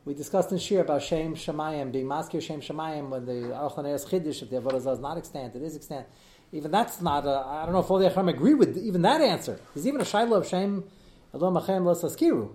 we 0.06 0.14
discussed 0.14 0.54
in 0.54 0.58
Shir 0.58 0.82
about 0.82 1.04
Shem 1.04 1.36
Shemayim 1.36 1.92
being 1.92 2.06
maskir 2.06 2.42
Shem 2.42 2.62
Shemayim 2.62 3.10
when 3.10 3.26
the 3.26 3.50
Aruch 3.54 3.76
Chiddush 3.76 4.42
if 4.42 4.50
the 4.50 4.62
Avodah 4.62 4.94
is 4.94 5.00
not 5.00 5.18
extant, 5.18 5.54
it 5.54 5.62
is 5.62 5.76
extant. 5.76 6.08
Even 6.54 6.72
that's 6.72 7.02
not. 7.02 7.28
I 7.28 7.66
don't 7.66 7.74
know 7.74 7.80
if 7.80 7.92
all 7.92 8.00
the 8.00 8.10
Achram 8.10 8.30
agree 8.30 8.54
with 8.54 8.78
even 8.78 9.02
that 9.02 9.20
answer. 9.20 9.60
There's 9.74 9.86
even 9.86 10.00
a 10.00 10.06
Shiloh 10.06 10.38
of 10.38 10.48
Shem 10.48 10.86
Elom 11.34 11.62
Achem 11.62 11.84
Lo 11.84 11.94
Saskiru. 11.94 12.52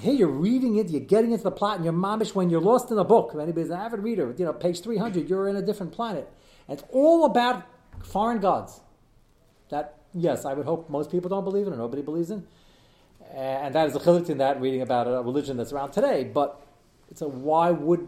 Here 0.00 0.14
you're 0.14 0.28
reading 0.28 0.76
it, 0.76 0.88
you're 0.88 1.02
getting 1.02 1.32
into 1.32 1.44
the 1.44 1.52
plot, 1.52 1.76
and 1.76 1.84
you're 1.84 1.92
mamish 1.92 2.34
when 2.34 2.48
you're 2.48 2.62
lost 2.62 2.90
in 2.90 2.98
a 2.98 3.04
book. 3.04 3.32
If 3.34 3.40
anybody's 3.40 3.70
an 3.70 3.78
avid 3.78 4.00
reader, 4.00 4.34
you 4.36 4.44
know, 4.44 4.52
page 4.52 4.80
300, 4.80 5.28
you're 5.28 5.48
in 5.48 5.54
a 5.54 5.62
different 5.62 5.92
planet. 5.92 6.28
And 6.66 6.78
it's 6.78 6.88
all 6.90 7.26
about 7.26 7.62
foreign 8.02 8.40
gods. 8.40 8.80
That, 9.68 9.98
yes, 10.12 10.44
I 10.44 10.54
would 10.54 10.66
hope 10.66 10.90
most 10.90 11.12
people 11.12 11.28
don't 11.28 11.44
believe 11.44 11.68
in, 11.68 11.74
or 11.74 11.76
nobody 11.76 12.02
believes 12.02 12.30
in 12.32 12.44
and 13.34 13.74
that 13.74 13.88
is 13.88 13.96
a 13.96 14.00
chilik 14.00 14.28
in 14.30 14.38
that 14.38 14.60
reading 14.60 14.82
about 14.82 15.06
a 15.06 15.22
religion 15.22 15.56
that's 15.56 15.72
around 15.72 15.92
today. 15.92 16.24
But 16.24 16.60
so 17.14 17.28
why 17.28 17.70
would 17.70 18.06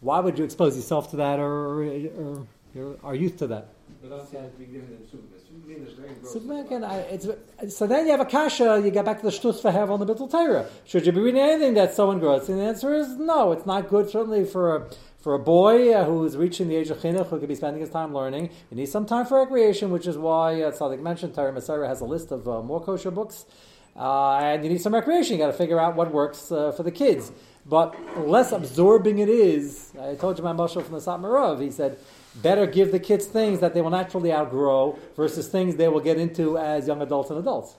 why 0.00 0.20
would 0.20 0.38
you 0.38 0.44
expose 0.44 0.76
yourself 0.76 1.10
to 1.10 1.16
that 1.16 1.38
or, 1.38 1.46
or, 1.46 1.84
or 1.84 2.46
your, 2.74 2.96
our 3.02 3.14
youth 3.14 3.38
to 3.38 3.46
that? 3.48 3.68
But 4.02 4.20
I'm 4.20 4.26
saying 4.26 4.50
to 4.50 4.58
be 4.58 4.66
given 4.66 4.98
in 5.00 5.08
Superman. 5.10 5.40
Superman 5.46 5.86
is 5.86 5.94
very 5.94 6.08
gross. 6.14 6.32
Superman 6.32 6.68
can, 6.68 6.84
I, 6.84 6.96
it's, 6.98 7.76
so 7.76 7.86
then 7.86 8.04
you 8.04 8.10
have 8.10 8.20
a 8.20 8.26
kasha, 8.26 8.82
you 8.84 8.90
get 8.90 9.04
back 9.04 9.20
to 9.20 9.24
the 9.24 9.30
shtus 9.30 9.62
for 9.62 9.70
have 9.70 9.90
on 9.90 10.00
the 10.00 10.06
Bittul 10.06 10.30
Torah. 10.30 10.66
Should 10.84 11.06
you 11.06 11.12
be 11.12 11.20
reading 11.20 11.40
anything 11.40 11.74
that's 11.74 11.96
so 11.96 12.10
engrossing? 12.10 12.54
And 12.54 12.62
the 12.62 12.66
answer 12.66 12.94
is 12.94 13.16
no, 13.16 13.52
it's 13.52 13.64
not 13.64 13.88
good, 13.88 14.10
certainly 14.10 14.44
for 14.44 14.76
a, 14.76 14.90
for 15.20 15.34
a 15.34 15.38
boy 15.38 15.94
uh, 15.94 16.04
who 16.04 16.24
is 16.24 16.36
reaching 16.36 16.68
the 16.68 16.76
age 16.76 16.90
of 16.90 16.98
chinuch, 16.98 17.28
who 17.28 17.38
could 17.38 17.48
be 17.48 17.54
spending 17.54 17.80
his 17.80 17.90
time 17.90 18.12
learning. 18.12 18.50
He 18.68 18.76
needs 18.76 18.92
some 18.92 19.06
time 19.06 19.26
for 19.26 19.38
recreation, 19.38 19.90
which 19.90 20.06
is 20.06 20.18
why 20.18 20.60
uh, 20.60 20.72
Sadik 20.72 21.00
mentioned 21.00 21.34
Torah 21.34 21.52
Umesorah 21.52 21.88
has 21.88 22.00
a 22.00 22.04
list 22.04 22.30
of 22.30 22.46
uh, 22.46 22.60
more 22.62 22.82
kosher 22.82 23.10
books. 23.10 23.46
Uh, 23.96 24.38
and 24.38 24.64
you 24.64 24.70
need 24.70 24.80
some 24.80 24.92
recreation. 24.92 25.36
You 25.36 25.44
got 25.44 25.52
to 25.52 25.56
figure 25.56 25.78
out 25.78 25.94
what 25.94 26.12
works 26.12 26.50
uh, 26.50 26.72
for 26.72 26.82
the 26.82 26.90
kids. 26.90 27.30
But 27.66 27.96
less 28.26 28.52
absorbing 28.52 29.18
it 29.18 29.28
is. 29.28 29.92
I 30.00 30.14
told 30.16 30.36
you 30.36 30.44
my 30.44 30.52
Mashal 30.52 30.82
from 30.82 30.94
the 30.94 31.00
Satmarov. 31.00 31.62
He 31.62 31.70
said, 31.70 31.98
better 32.36 32.66
give 32.66 32.92
the 32.92 32.98
kids 32.98 33.26
things 33.26 33.60
that 33.60 33.72
they 33.72 33.80
will 33.80 33.90
naturally 33.90 34.32
outgrow 34.32 34.98
versus 35.16 35.48
things 35.48 35.76
they 35.76 35.88
will 35.88 36.00
get 36.00 36.18
into 36.18 36.58
as 36.58 36.86
young 36.86 37.00
adults 37.00 37.30
and 37.30 37.38
adults. 37.38 37.76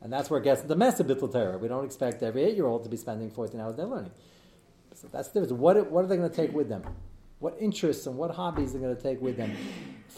And 0.00 0.12
that's 0.12 0.30
where 0.30 0.40
it 0.40 0.44
gets 0.44 0.62
into 0.62 0.74
massive 0.74 1.06
bittul 1.06 1.32
Torah. 1.32 1.58
We 1.58 1.68
don't 1.68 1.84
expect 1.84 2.22
every 2.22 2.42
eight-year-old 2.44 2.84
to 2.84 2.88
be 2.88 2.96
spending 2.96 3.30
14 3.30 3.60
hours 3.60 3.74
a 3.74 3.76
day 3.78 3.82
learning. 3.84 4.12
So 4.94 5.08
that's 5.10 5.28
the 5.28 5.40
difference. 5.40 5.60
What, 5.60 5.90
what 5.90 6.04
are 6.04 6.08
they 6.08 6.16
going 6.16 6.30
to 6.30 6.34
take 6.34 6.52
with 6.52 6.68
them? 6.68 6.82
What 7.38 7.56
interests 7.60 8.06
and 8.06 8.16
what 8.16 8.30
hobbies 8.32 8.70
are 8.70 8.78
they 8.78 8.84
going 8.84 8.96
to 8.96 9.02
take 9.02 9.20
with 9.20 9.36
them? 9.36 9.56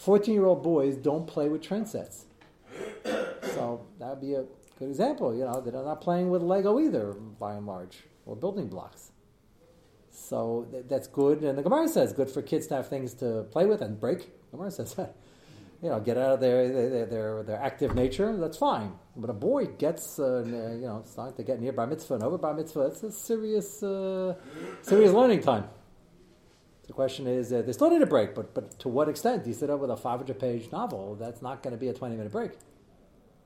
14-year-old 0.03 0.63
boys 0.63 0.95
don't 0.95 1.25
play 1.27 1.49
with 1.49 1.61
train 1.61 1.85
sets. 1.85 2.25
So 3.03 3.85
that 3.99 4.09
would 4.09 4.21
be 4.21 4.35
a 4.35 4.45
good 4.77 4.89
example. 4.89 5.35
You 5.35 5.45
know, 5.45 5.61
they're 5.61 5.73
not 5.73 6.01
playing 6.01 6.29
with 6.29 6.41
Lego 6.41 6.79
either, 6.79 7.13
by 7.13 7.53
and 7.55 7.65
large, 7.65 8.03
or 8.25 8.35
building 8.35 8.67
blocks. 8.67 9.11
So 10.11 10.67
th- 10.71 10.85
that's 10.87 11.07
good. 11.07 11.41
And 11.43 11.57
the 11.57 11.63
Gemara 11.63 11.87
says 11.87 12.13
good 12.13 12.29
for 12.29 12.41
kids 12.41 12.67
to 12.67 12.75
have 12.75 12.87
things 12.87 13.13
to 13.15 13.45
play 13.51 13.65
with 13.65 13.81
and 13.81 13.99
break. 13.99 14.19
The 14.19 14.57
Gemara 14.57 14.71
says 14.71 14.93
that. 14.95 15.15
You 15.83 15.89
know, 15.91 15.99
get 15.99 16.17
out 16.17 16.31
of 16.31 16.39
their, 16.39 16.67
their, 16.69 17.05
their, 17.05 17.43
their 17.43 17.61
active 17.61 17.93
nature, 17.93 18.35
that's 18.37 18.57
fine. 18.57 18.93
But 19.15 19.29
a 19.29 19.33
boy 19.33 19.65
gets, 19.65 20.17
uh, 20.17 20.43
you 20.45 20.87
know, 20.87 21.03
starting 21.05 21.35
to 21.35 21.43
get 21.43 21.59
near 21.59 21.73
bar 21.73 21.85
mitzvah 21.85 22.15
and 22.15 22.23
over 22.23 22.37
bar 22.39 22.55
mitzvah, 22.55 22.87
it's 22.87 23.03
a 23.03 23.11
serious, 23.11 23.83
uh, 23.83 24.35
serious 24.81 25.11
learning 25.11 25.41
time. 25.41 25.65
The 26.87 26.93
question 26.93 27.27
is, 27.27 27.51
uh, 27.51 27.61
they 27.61 27.73
still 27.73 27.91
need 27.91 28.01
a 28.01 28.07
break, 28.07 28.33
but, 28.33 28.55
but 28.55 28.79
to 28.79 28.89
what 28.89 29.09
extent? 29.09 29.45
You 29.45 29.53
sit 29.53 29.69
up 29.69 29.79
with 29.79 29.91
a 29.91 29.97
500 29.97 30.39
page 30.39 30.71
novel, 30.71 31.15
that's 31.15 31.41
not 31.41 31.61
going 31.61 31.73
to 31.73 31.79
be 31.79 31.89
a 31.89 31.93
20 31.93 32.15
minute 32.15 32.31
break. 32.31 32.51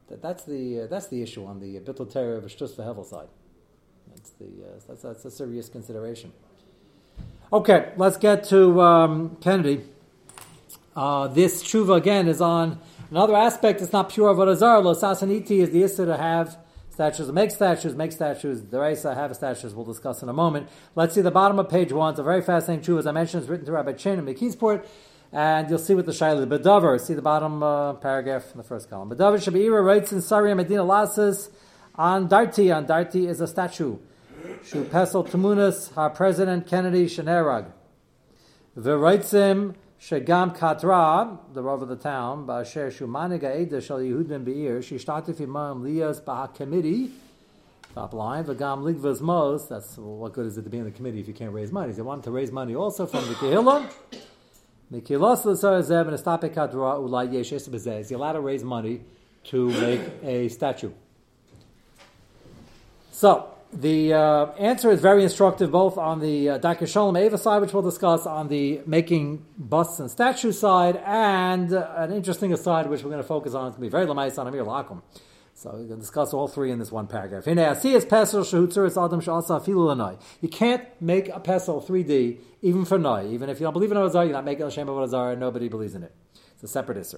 That, 0.09 0.21
that's, 0.21 0.43
the, 0.43 0.81
uh, 0.81 0.87
that's 0.87 1.07
the 1.07 1.21
issue 1.21 1.45
on 1.45 1.59
the 1.59 1.79
Bittul 1.79 2.11
Torah 2.11 2.37
of 2.37 2.45
Shtus 2.45 2.75
Hevel 2.75 3.05
side. 3.05 3.27
That's, 4.07 4.31
the, 4.31 4.45
uh, 4.45 4.79
that's, 4.87 5.01
that's 5.03 5.25
a 5.25 5.31
serious 5.31 5.69
consideration. 5.69 6.33
Okay, 7.53 7.91
let's 7.95 8.17
get 8.17 8.43
to 8.45 8.81
um, 8.81 9.37
Kennedy. 9.41 9.83
Uh, 10.95 11.27
this 11.27 11.63
tshuva 11.63 11.97
again 11.97 12.27
is 12.27 12.41
on 12.41 12.79
another 13.11 13.35
aspect. 13.35 13.81
It's 13.81 13.93
not 13.93 14.09
pure 14.09 14.33
avodah 14.33 14.55
zarah. 14.55 14.79
Lo 14.79 14.93
sasaniti 14.93 15.59
is 15.59 15.69
the 15.69 15.83
issue 15.83 16.05
to 16.05 16.17
have 16.17 16.57
statues, 16.89 17.31
make 17.31 17.51
statues, 17.51 17.95
make 17.95 18.11
statues. 18.11 18.61
The 18.63 18.77
Reisa 18.77 19.15
have 19.15 19.35
statues. 19.35 19.73
We'll 19.73 19.85
discuss 19.85 20.21
in 20.21 20.29
a 20.29 20.33
moment. 20.33 20.69
Let's 20.95 21.15
see 21.15 21.21
the 21.21 21.31
bottom 21.31 21.57
of 21.59 21.69
page 21.69 21.93
one. 21.93 22.11
It's 22.11 22.19
a 22.19 22.23
very 22.23 22.41
fascinating 22.41 22.83
tshuva. 22.83 22.99
As 22.99 23.07
I 23.07 23.11
mentioned, 23.11 23.43
it's 23.43 23.49
written 23.49 23.65
to 23.67 23.71
Rabbi 23.71 23.93
Chen 23.93 24.19
in 24.19 24.25
McKeesport. 24.25 24.85
And 25.31 25.69
you'll 25.69 25.79
see 25.79 25.93
what 25.93 26.05
the 26.05 26.11
Shaila 26.11 26.47
Bedover. 26.47 26.99
See 26.99 27.13
the 27.13 27.21
bottom 27.21 27.61
uh, 27.61 27.93
paragraph 27.93 28.51
in 28.51 28.57
the 28.57 28.63
first 28.63 28.89
column. 28.89 29.09
Bedover 29.09 29.37
Shabira 29.37 29.83
writes 29.83 30.11
in 30.11 30.21
Saria 30.21 30.55
Medina 30.55 30.83
Lasas 30.83 31.49
on 31.95 32.27
Darti. 32.27 32.75
On 32.75 32.85
Darti 32.87 33.27
is 33.27 33.39
a 33.39 33.47
statue. 33.47 33.97
Shu 34.65 34.83
Pesel 34.85 35.27
Tamunas, 35.27 35.95
our 35.95 36.09
President 36.09 36.65
Kennedy 36.65 37.05
Shenerag. 37.05 37.71
V'roitzim 38.77 39.75
Shegam 40.01 40.57
Katra, 40.57 41.37
the 41.53 41.61
rov 41.61 41.81
of 41.81 41.89
the 41.89 41.95
town, 41.97 42.47
Ba'asher 42.47 42.89
Shumaniga 42.89 43.59
Eda 43.59 43.81
Shal 43.81 43.99
Yehudim 43.99 44.45
Be'ir, 44.45 44.81
she 44.81 44.97
started 44.97 45.41
Imam 45.41 45.83
Liyas 45.83 46.23
Ba'a 46.23 46.55
Committee, 46.55 47.11
top 47.93 48.13
line, 48.13 48.45
V'gam 48.45 48.81
Ligvas 48.81 49.19
Mos, 49.19 49.67
that's, 49.67 49.97
what 49.97 50.31
good 50.31 50.45
is 50.45 50.57
it 50.57 50.63
to 50.63 50.69
be 50.69 50.77
in 50.77 50.85
the 50.85 50.91
committee 50.91 51.19
if 51.19 51.27
you 51.27 51.33
can't 51.33 51.53
raise 51.53 51.73
money? 51.73 51.91
They 51.91 52.01
wanted 52.01 52.23
to 52.23 52.31
raise 52.31 52.49
money 52.49 52.75
also 52.75 53.05
from 53.05 53.27
the 53.27 53.33
Kehillah. 53.33 53.89
He 58.09 58.15
allowed 58.15 58.33
to 58.33 58.41
raise 58.41 58.63
money 58.63 59.01
to 59.45 59.69
make 59.69 60.01
a 60.23 60.49
statue? 60.49 60.91
So, 63.11 63.49
the 63.71 64.13
uh, 64.13 64.45
answer 64.53 64.89
is 64.89 64.99
very 64.99 65.23
instructive 65.23 65.71
both 65.71 65.97
on 65.99 66.19
the 66.19 66.49
uh, 66.49 66.57
Dr. 66.57 66.87
Shalom 66.87 67.17
Eva 67.17 67.37
side, 67.37 67.61
which 67.61 67.71
we'll 67.71 67.83
discuss, 67.83 68.25
on 68.25 68.47
the 68.47 68.81
making 68.87 69.45
busts 69.59 69.99
and 69.99 70.09
statues 70.09 70.59
side, 70.59 70.99
and 71.05 71.71
uh, 71.71 71.87
an 71.97 72.11
interesting 72.11 72.51
aside, 72.51 72.89
which 72.89 73.03
we're 73.03 73.11
going 73.11 73.21
to 73.21 73.27
focus 73.27 73.53
on. 73.53 73.67
It's 73.67 73.77
going 73.77 73.89
to 73.89 73.95
be 73.95 74.03
very 74.03 74.07
lamais 74.07 74.39
on 74.39 74.47
Amir 74.47 74.63
Lakum. 74.63 75.03
So 75.59 75.71
we're 75.71 75.79
going 75.79 75.89
to 75.89 75.97
discuss 75.97 76.33
all 76.33 76.47
three 76.47 76.71
in 76.71 76.79
this 76.79 76.89
one 76.89 77.07
paragraph. 77.07 77.45
You 77.45 77.53
can't 77.53 77.75
make 81.01 81.27
a 81.27 81.39
pesel 81.41 81.85
3D 81.85 82.37
even 82.61 82.85
for 82.85 82.97
Noi. 82.97 83.27
Even 83.27 83.49
if 83.49 83.59
you 83.59 83.65
don't 83.65 83.73
believe 83.73 83.91
in 83.91 83.97
a 83.97 83.99
Ozar, 83.99 84.23
you're 84.23 84.31
not 84.31 84.45
making 84.45 84.63
a 84.63 84.71
Shem 84.71 84.87
of 84.87 84.95
Ozar, 84.95 85.37
nobody 85.37 85.67
believes 85.67 85.95
in 85.95 86.03
it. 86.03 86.15
It's 86.53 86.63
a 86.63 86.67
separate 86.69 86.99
issue. 86.99 87.17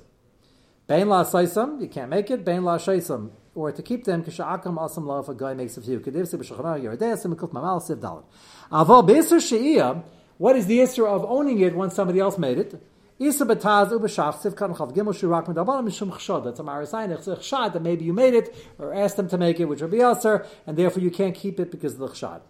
Bain 0.88 1.08
la 1.08 1.24
saisam, 1.24 1.80
you 1.82 1.88
can't 1.88 2.10
make 2.10 2.32
it. 2.32 2.44
Bain 2.44 2.64
la 2.64 2.80
shaisam, 2.80 3.30
or 3.54 3.72
to 3.72 3.84
keep 3.84 4.06
them, 4.06 4.24
kisha'akam 4.24 4.76
asam 4.76 5.06
la 5.06 5.20
if 5.20 5.30
a 5.30 5.36
guy 5.36 5.54
makes 5.54 5.78
a 5.78 5.82
few. 5.82 6.00
Kedivsi 6.00 6.34
b'shachana 6.34 6.82
yeredeyasim 6.82 7.36
mikuf 7.36 7.52
mamal 7.52 7.80
siv 7.80 7.98
dalit. 7.98 8.24
Aval 8.72 9.08
b'isr 9.08 9.40
she'iyah, 9.40 10.04
what 10.40 10.56
is 10.56 10.66
the 10.66 10.82
issue 10.82 11.06
of 11.06 11.24
owning 11.26 11.60
it 11.60 11.76
when 11.76 11.92
somebody 11.92 12.20
else 12.20 12.40
made 12.40 12.58
it? 12.58 12.82
Isa 13.22 13.46
betaz 13.46 13.92
ubeshach 13.92 14.38
siv 14.42 14.56
kan 14.56 14.74
chav 14.74 14.96
gimel 14.96 15.13
shirak 15.13 15.46
medabalam 15.46 15.86
mishum 15.86 16.10
chshad. 16.12 16.44
That's 16.44 16.60
a 16.60 16.63
marasayin 16.63 17.16
chshad 17.20 17.74
that 17.74 17.84
maybe 17.84 18.04
you 18.04 18.13
made 18.13 18.34
it 18.34 18.56
or 18.80 18.96
asked 18.96 19.16
them 19.16 19.30
to 19.30 19.38
make 19.38 19.60
it, 19.60 19.66
which 19.66 19.80
would 19.80 19.92
be 19.92 20.01
aser, 20.01 20.44
and 20.66 20.75
therefore 20.75 21.04
you 21.04 21.12
can't 21.12 21.36
keep 21.36 21.60
it 21.60 21.70
because 21.70 21.94
of 21.94 22.00
the 22.00 22.08
chshad. 22.08 22.42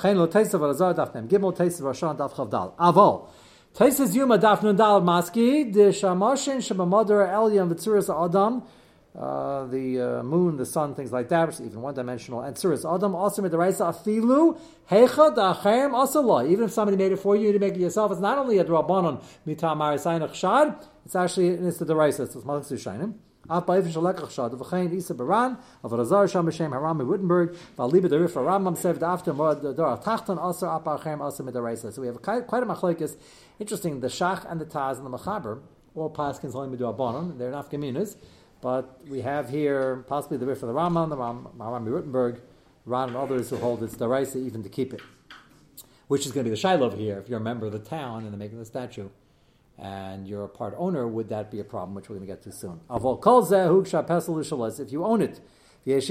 Chen 0.00 0.16
lo 0.16 0.28
teisav 0.28 0.60
alazar 0.60 0.94
daf 0.94 1.12
nem 1.12 1.26
gimel 1.26 1.52
teisav 1.56 1.80
rashan 1.80 2.16
daf 2.16 2.34
chav 2.34 2.48
dal. 2.48 2.72
Aval. 2.78 3.26
Taisis 3.74 4.14
Yuma 4.14 4.38
Daf 4.38 4.62
Nun 4.62 4.76
Dal 4.76 5.00
Maski, 5.00 5.72
the 5.72 5.90
Shamashin 5.90 6.58
Shabamadar 6.58 7.26
Elyon 7.26 7.72
Vitsuris 7.72 8.08
Adam, 8.08 8.62
uh, 9.18 9.66
the 9.66 10.00
uh, 10.00 10.22
moon, 10.22 10.56
the 10.56 10.66
sun, 10.66 10.94
things 10.94 11.12
like 11.12 11.28
that, 11.28 11.48
which 11.48 11.60
is 11.60 11.66
even 11.66 11.82
one 11.82 11.94
dimensional, 11.94 12.40
and 12.40 12.56
Tsuris 12.56 12.84
Adam, 12.92 13.14
also 13.14 13.42
with 13.42 13.52
the 13.52 13.58
Raisa 13.58 13.84
Afilu, 13.84 14.58
Hecha 14.90 15.34
Dachem 15.36 15.92
Asallah. 15.92 16.48
Even 16.48 16.64
if 16.64 16.72
somebody 16.72 16.96
made 16.96 17.12
it 17.12 17.18
for 17.18 17.36
you, 17.36 17.46
you 17.46 17.52
to 17.52 17.58
make 17.58 17.74
it 17.74 17.80
yourself, 17.80 18.12
it's 18.12 18.20
not 18.20 18.38
only 18.38 18.58
a 18.58 18.64
Drabanon 18.64 19.22
Mitam 19.46 19.76
Marisayin 19.76 20.26
Chshad, 20.30 20.82
it's 21.04 21.14
actually 21.14 21.48
it's 21.48 21.78
the 21.78 21.94
Raisa, 21.94 22.24
it's 22.24 22.36
Malak 22.36 22.64
Sushainim. 22.64 23.14
Af 23.50 23.66
bei 23.66 23.82
fish 23.82 23.96
lekach 23.96 24.30
shad 24.30 24.52
v'chein 24.52 24.94
isa 24.94 25.14
baran 25.14 25.58
of 25.82 25.90
razar 25.90 26.30
sham 26.30 26.46
b'shem 26.46 26.70
haram 26.70 26.98
Wittenberg 26.98 27.56
v'aliba 27.76 28.08
the 28.08 28.20
rif 28.20 28.34
Rambam 28.34 28.76
said 28.76 29.02
after 29.02 29.34
more 29.34 29.56
the 29.56 29.72
door 29.72 29.96
tachton 29.98 30.38
also 30.38 30.66
apachem 30.66 31.20
also 31.20 31.42
midaraisa. 31.42 31.92
So 31.92 32.02
we 32.02 32.06
have 32.06 32.22
quite, 32.22 32.46
quite 32.46 32.62
a 32.62 32.66
machlekes 32.66 33.16
Interesting, 33.62 34.00
the 34.00 34.08
Shach 34.08 34.50
and 34.50 34.60
the 34.60 34.64
Taz 34.64 34.96
and 34.96 35.06
the 35.06 35.16
Machaber, 35.16 35.60
all 35.94 36.10
Paskins 36.10 36.56
only 36.56 36.76
do 36.76 36.82
Abanon, 36.82 37.38
they're 37.38 37.52
not 37.52 37.70
Geminas, 37.70 38.16
but 38.62 39.06
we 39.08 39.20
have 39.20 39.50
here 39.50 40.06
possibly 40.08 40.38
the 40.38 40.46
Rif 40.46 40.62
of 40.62 40.68
the 40.68 40.74
Rambam, 40.74 41.10
the 41.10 41.16
Rambam 41.16 41.86
Rutenberg, 41.86 42.40
Ron 42.86 43.08
and 43.08 43.18
others 43.18 43.50
who 43.50 43.56
hold 43.56 43.82
it's 43.82 43.96
the 43.96 44.08
Raisa 44.08 44.38
even 44.38 44.62
to 44.62 44.70
keep 44.70 44.94
it. 44.94 45.02
Which 46.08 46.26
is 46.26 46.32
going 46.32 46.44
to 46.44 46.50
be 46.50 46.54
the 46.54 46.60
Shiloh 46.60 46.90
here. 46.90 47.18
If 47.18 47.28
you're 47.28 47.40
a 47.40 47.42
member 47.42 47.66
of 47.66 47.72
the 47.72 47.78
town 47.78 48.22
and 48.22 48.32
they're 48.32 48.38
making 48.38 48.58
the 48.58 48.64
statue, 48.64 49.08
and 49.78 50.28
you're 50.28 50.44
a 50.44 50.48
part 50.48 50.74
owner, 50.76 51.08
would 51.08 51.28
that 51.28 51.50
be 51.50 51.60
a 51.60 51.64
problem, 51.64 51.94
which 51.94 52.08
we're 52.08 52.16
going 52.16 52.26
to 52.26 52.32
get 52.32 52.42
to 52.42 52.52
soon? 52.52 52.80
If 52.88 53.02
you 54.92 55.04
own 55.04 55.22
it. 55.22 55.40
Says 55.84 56.08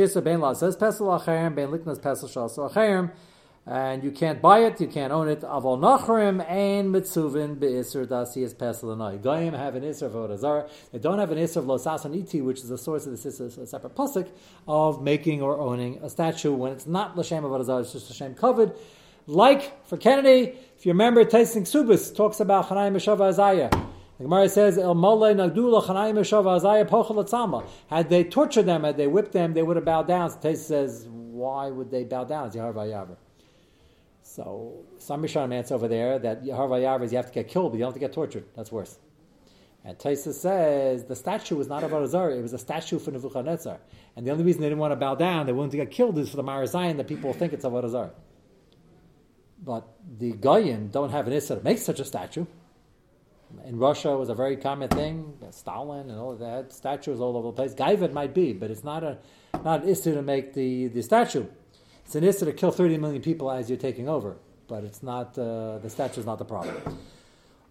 and 3.66 4.04
you 4.04 4.12
can't 4.12 4.42
buy 4.42 4.60
it, 4.60 4.82
you 4.82 4.88
can't 4.88 5.14
own 5.14 5.28
it. 5.28 5.42
Avol 5.42 5.80
nachrim 5.80 6.44
and 6.50 6.94
mitzuvin 6.94 7.60
be'isr 7.60 8.08
dasi 8.08 8.44
is 8.44 8.54
peselanai. 8.54 9.22
Goyim 9.22 9.54
have 9.54 9.76
an 9.76 9.84
isr 9.84 10.04
of 10.04 10.14
odazar. 10.14 10.70
They 10.92 11.00
don't 11.00 11.20
have 11.20 11.32
an 11.32 11.38
isr 11.38 11.58
of 11.58 11.66
losasan 11.66 12.20
iti, 12.20 12.42
which 12.42 12.60
is 12.60 12.70
the 12.70 12.78
source 12.78 13.06
of 13.06 13.12
this 13.12 13.26
is 13.26 13.58
a 13.58 13.68
separate 13.68 13.96
pasuk 13.96 14.30
of 14.68 15.04
making 15.04 15.42
or 15.42 15.60
owning 15.60 16.00
a 16.02 16.10
statue 16.10 16.54
when 16.54 16.72
it's 16.72 16.88
not 16.88 17.16
l'shem 17.18 17.46
of 17.46 17.52
odazar, 17.52 17.82
it's 17.82 17.94
just 17.94 18.10
a 18.10 18.14
shame 18.14 18.34
covered. 18.34 18.74
Like 19.28 19.86
for 19.86 19.98
Kennedy, 19.98 20.58
if 20.78 20.86
you 20.86 20.94
remember, 20.94 21.24
Tasting 21.24 21.64
Subis 21.64 22.16
talks 22.16 22.40
about 22.40 22.68
Chanayim 22.68 22.94
Meshava 22.94 23.32
Azaya. 23.32 23.70
The 24.18 24.24
Gemara 24.24 24.50
says, 24.50 24.80
El 24.80 24.96
Mole 24.96 25.36
Nagdula 25.36 25.84
Chanayim 25.84 26.16
Meshava 26.16 26.60
Azaya 26.60 26.90
Pochel 26.90 27.68
Had 27.88 28.10
they 28.10 28.24
tortured 28.24 28.64
them, 28.64 28.84
had 28.84 28.98
they 28.98 29.06
whipped 29.06 29.32
them, 29.32 29.54
they 29.54 29.62
would 29.62 29.76
have 29.76 29.86
bowed 29.86 30.08
down. 30.08 30.32
So 30.32 30.40
Taste 30.40 30.68
says, 30.68 31.08
why 31.08 31.70
would 31.70 31.92
they 31.92 32.04
bow 32.04 32.24
down? 32.24 32.48
It's 32.48 32.56
Vayavar. 32.56 33.18
So 34.36 34.86
some 34.98 35.22
Rishonim 35.22 35.54
answer 35.54 35.76
over 35.76 35.90
there 35.90 36.18
that 36.20 36.46
Yahar 36.46 36.70
Vayavar 36.70 37.04
is 37.04 37.12
you 37.12 37.18
have 37.18 37.28
to 37.28 37.34
get 37.34 37.50
killed, 37.50 37.72
but 37.72 37.78
you 37.78 37.82
don't 37.82 37.90
have 37.90 37.96
to 37.96 38.00
get 38.00 38.14
tortured. 38.14 38.46
That's 38.56 38.72
worse. 38.72 38.98
And 39.84 39.98
Taisa 39.98 40.32
says 40.34 41.04
the 41.04 41.18
statue 41.18 41.56
was 41.58 41.68
not 41.68 41.84
of 41.84 41.92
Arazar, 41.92 42.38
it 42.38 42.42
was 42.42 42.54
a 42.54 42.58
statue 42.58 42.98
for 42.98 43.12
Nebuchadnezzar. 43.12 43.80
And 44.16 44.26
the 44.26 44.32
only 44.32 44.46
reason 44.46 44.62
they 44.62 44.70
didn't 44.70 44.80
want 44.80 44.94
to 44.94 44.96
bow 44.96 45.16
down, 45.16 45.48
they 45.48 45.52
wanted 45.52 45.72
to 45.72 45.78
get 45.78 45.92
killed, 45.92 46.18
is 46.18 46.30
for 46.30 46.38
the 46.38 46.44
Marazion 46.44 46.96
that 46.98 47.10
people 47.10 47.34
think 47.34 47.52
it's 47.52 47.66
of 47.66 47.74
Arazar. 47.74 48.12
But 49.62 49.90
the 50.18 50.32
Goyim 50.32 50.88
don't 50.88 51.10
have 51.10 51.28
an 51.28 51.34
Issa 51.34 51.58
to 51.58 51.64
make 51.64 51.80
such 51.80 52.00
a 52.00 52.06
statue. 52.06 52.46
In 53.66 53.80
Russia, 53.80 54.12
it 54.12 54.18
was 54.18 54.30
a 54.30 54.36
very 54.36 54.56
common 54.56 54.88
thing. 54.88 55.34
Stalin 55.50 56.10
and 56.10 56.18
all 56.18 56.32
of 56.32 56.40
that 56.40 56.72
statues 56.72 57.20
all 57.20 57.36
over 57.36 57.48
the 57.48 57.54
place. 57.54 57.74
Gaivad 57.74 58.14
might 58.14 58.34
be, 58.34 58.54
but 58.54 58.72
it's 58.72 58.86
not 58.86 59.04
a 59.04 59.18
not 59.66 59.84
an 59.84 59.90
issue 59.90 60.14
to 60.14 60.22
make 60.22 60.54
the, 60.54 60.88
the 60.88 61.02
statue. 61.02 61.46
It's 62.12 62.18
an 62.18 62.26
issue 62.26 62.44
to 62.44 62.52
kill 62.52 62.72
30 62.72 62.98
million 62.98 63.22
people 63.22 63.50
as 63.50 63.70
you're 63.70 63.80
taking 63.80 64.10
over, 64.10 64.36
but 64.68 64.84
it's 64.84 65.02
not 65.02 65.40
uh, 65.40 65.78
the 65.78 65.90
statue 65.90 66.20
is 66.20 66.26
not 66.26 66.40
the 66.40 66.44
problem. 66.44 66.76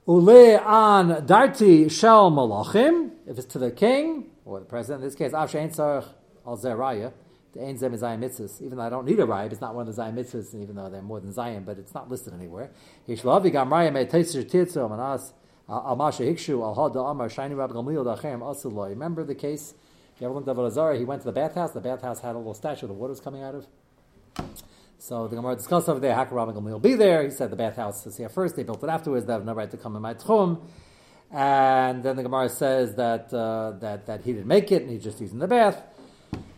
Ule 0.09 0.57
an 0.57 1.27
darti 1.27 1.91
shel 1.91 2.31
malachim, 2.31 3.11
if 3.27 3.37
it's 3.37 3.45
to 3.49 3.59
the 3.59 3.71
king 3.71 4.31
or 4.47 4.61
the 4.61 4.65
president, 4.65 5.03
in 5.03 5.09
this 5.09 5.15
case, 5.15 5.35
Ein 5.35 5.69
Tzarech 5.69 6.07
al 6.47 6.57
Zeraya, 6.57 7.13
the 7.53 7.63
Ein 7.63 7.77
Zem 7.77 7.93
Zayin 7.93 8.21
Mitzvahs, 8.21 8.63
even 8.63 8.79
though 8.79 8.85
I 8.85 8.89
don't 8.89 9.05
need 9.05 9.21
a 9.21 9.27
raya, 9.27 9.53
it's 9.53 9.61
not 9.61 9.75
one 9.75 9.87
of 9.87 9.95
the 9.95 10.03
Zayin 10.03 10.15
Mitzvahs, 10.15 10.55
even 10.55 10.75
though 10.75 10.89
they're 10.89 11.03
more 11.03 11.21
than 11.21 11.35
Zayin, 11.35 11.67
but 11.67 11.77
it's 11.77 11.93
not 11.93 12.09
listed 12.09 12.33
anywhere. 12.33 12.71
Yishlavi 13.07 13.53
gam 13.53 13.69
raya 13.69 13.93
me 13.93 14.07
teitzer 14.07 14.43
tirtzo 14.43 14.89
manas 14.89 15.35
al 15.69 15.97
masha 15.97 16.23
hikshu 16.23 16.63
al 16.63 16.75
hada 16.75 17.11
amar 17.11 17.29
shiny 17.29 17.55
rab 17.55 17.73
gamliel 17.73 18.07
dachem 18.07 18.41
asuloi. 18.41 18.89
Remember 18.89 19.23
the 19.23 19.35
case? 19.35 19.75
At 20.23 20.29
Azara, 20.29 20.99
he 20.99 21.05
went 21.05 21.23
to 21.23 21.27
the 21.27 21.33
bathhouse, 21.33 21.73
the 21.73 21.81
bathhouse 21.81 22.21
had 22.21 22.35
a 22.35 22.39
little 22.39 22.55
statue, 22.55 22.87
the 22.87 22.95
water 22.95 23.11
was 23.11 23.21
coming 23.21 23.43
out 23.43 23.55
of. 23.55 23.67
So 24.99 25.27
the 25.29 25.37
Gemara 25.37 25.57
discussed 25.57 25.89
over 25.89 25.99
there, 25.99 26.15
Hakar 26.15 26.33
Rabbi 26.33 26.53
Gamliel 26.53 26.73
will 26.73 26.79
be 26.79 26.95
there. 26.95 27.25
He 27.25 27.31
said 27.31 27.51
the 27.51 27.57
bathhouse 27.57 28.07
is 28.07 28.17
here 28.17 28.29
first, 28.29 28.55
they 28.55 28.63
built 28.63 28.85
it 28.85 28.91
afterwards, 28.91 29.27
they 29.27 29.33
have 29.33 29.45
no 29.45 29.55
right 29.55 29.71
to 29.71 29.77
come 29.77 29.97
in 29.97 30.03
my 30.03 30.15
tchum. 30.15 30.61
And 31.33 32.03
then 32.03 32.17
the 32.17 32.23
Gemara 32.23 32.49
says 32.49 32.95
that, 32.97 33.33
uh, 33.33 33.73
that, 33.81 34.07
that 34.07 34.25
he 34.25 34.33
didn't 34.33 34.47
make 34.47 34.71
it 34.73 34.83
and 34.83 34.91
he's 34.91 35.03
just 35.03 35.21
using 35.21 35.39
the 35.39 35.49
bath. 35.49 35.83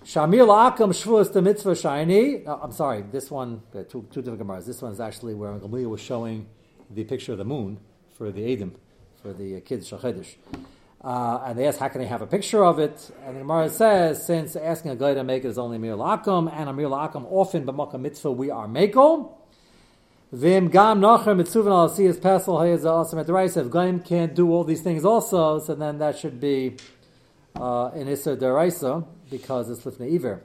Shamil 0.05 0.49
Akam 0.49 0.91
Shvuas 0.91 1.33
the 1.33 1.41
Mitzvah 1.41 1.77
Shiny. 1.77 2.45
I'm 2.47 2.73
sorry, 2.73 3.03
this 3.03 3.31
one, 3.31 3.63
two, 3.73 4.07
two 4.11 4.23
different 4.23 4.41
Gemaras. 4.41 4.67
This 4.67 4.83
one 4.83 4.91
is 4.91 4.99
actually 4.99 5.35
where 5.35 5.53
Gamliel 5.53 5.91
was 5.91 6.01
showing 6.01 6.47
the 6.91 7.05
picture 7.05 7.33
of 7.33 7.39
the 7.39 7.45
moon 7.45 7.79
for 8.19 8.33
the 8.33 8.53
Edom, 8.53 8.75
for 9.23 9.33
the 9.33 9.57
uh, 9.57 9.61
kids 9.61 9.89
Shachedish. 9.89 10.35
Uh, 11.03 11.43
and 11.47 11.59
they 11.59 11.67
ask, 11.67 11.81
how 11.81 11.89
can 11.89 12.01
they 12.01 12.07
have 12.07 12.23
a 12.23 12.27
picture 12.27 12.65
of 12.65 12.79
it? 12.79 13.11
And 13.27 13.35
the 13.35 13.41
Gemara 13.41 13.69
says, 13.71 14.25
since 14.25 14.55
asking 14.55 14.93
a 14.93 14.97
guy 14.97 15.15
to 15.15 15.25
make 15.25 15.45
it 15.45 15.49
is 15.49 15.59
only 15.59 15.77
mir 15.77 15.97
lakum, 15.97 16.53
and 16.53 16.69
a 16.69 16.73
mir 16.73 16.87
lakum 16.87 17.27
often 17.29 17.67
b'makam 17.67 18.03
mitzvah 18.03 18.31
we 18.31 18.51
are 18.51 18.69
mako. 18.69 19.37
Vim 20.31 20.69
gam 20.69 21.01
nocher 21.01 21.35
mitzuvan 21.35 21.73
al 21.73 21.91
siyas 21.91 22.21
pesel 22.21 22.61
hayaz 22.61 22.85
also 22.89 23.19
at 23.19 23.27
the. 23.27 23.35
If 23.37 23.67
Gaim 23.67 24.05
can't 24.05 24.33
do 24.33 24.53
all 24.53 24.63
these 24.63 24.81
things 24.81 25.05
also, 25.05 25.59
so 25.59 25.75
then 25.75 25.99
that 25.99 26.17
should 26.17 26.41
be 26.41 26.77
uh, 27.57 27.91
in 27.97 28.07
Issa 28.07 28.37
deraisa 28.37 29.05
because 29.29 29.69
it's 29.71 29.83
lifnei 29.83 30.15
iver. 30.15 30.45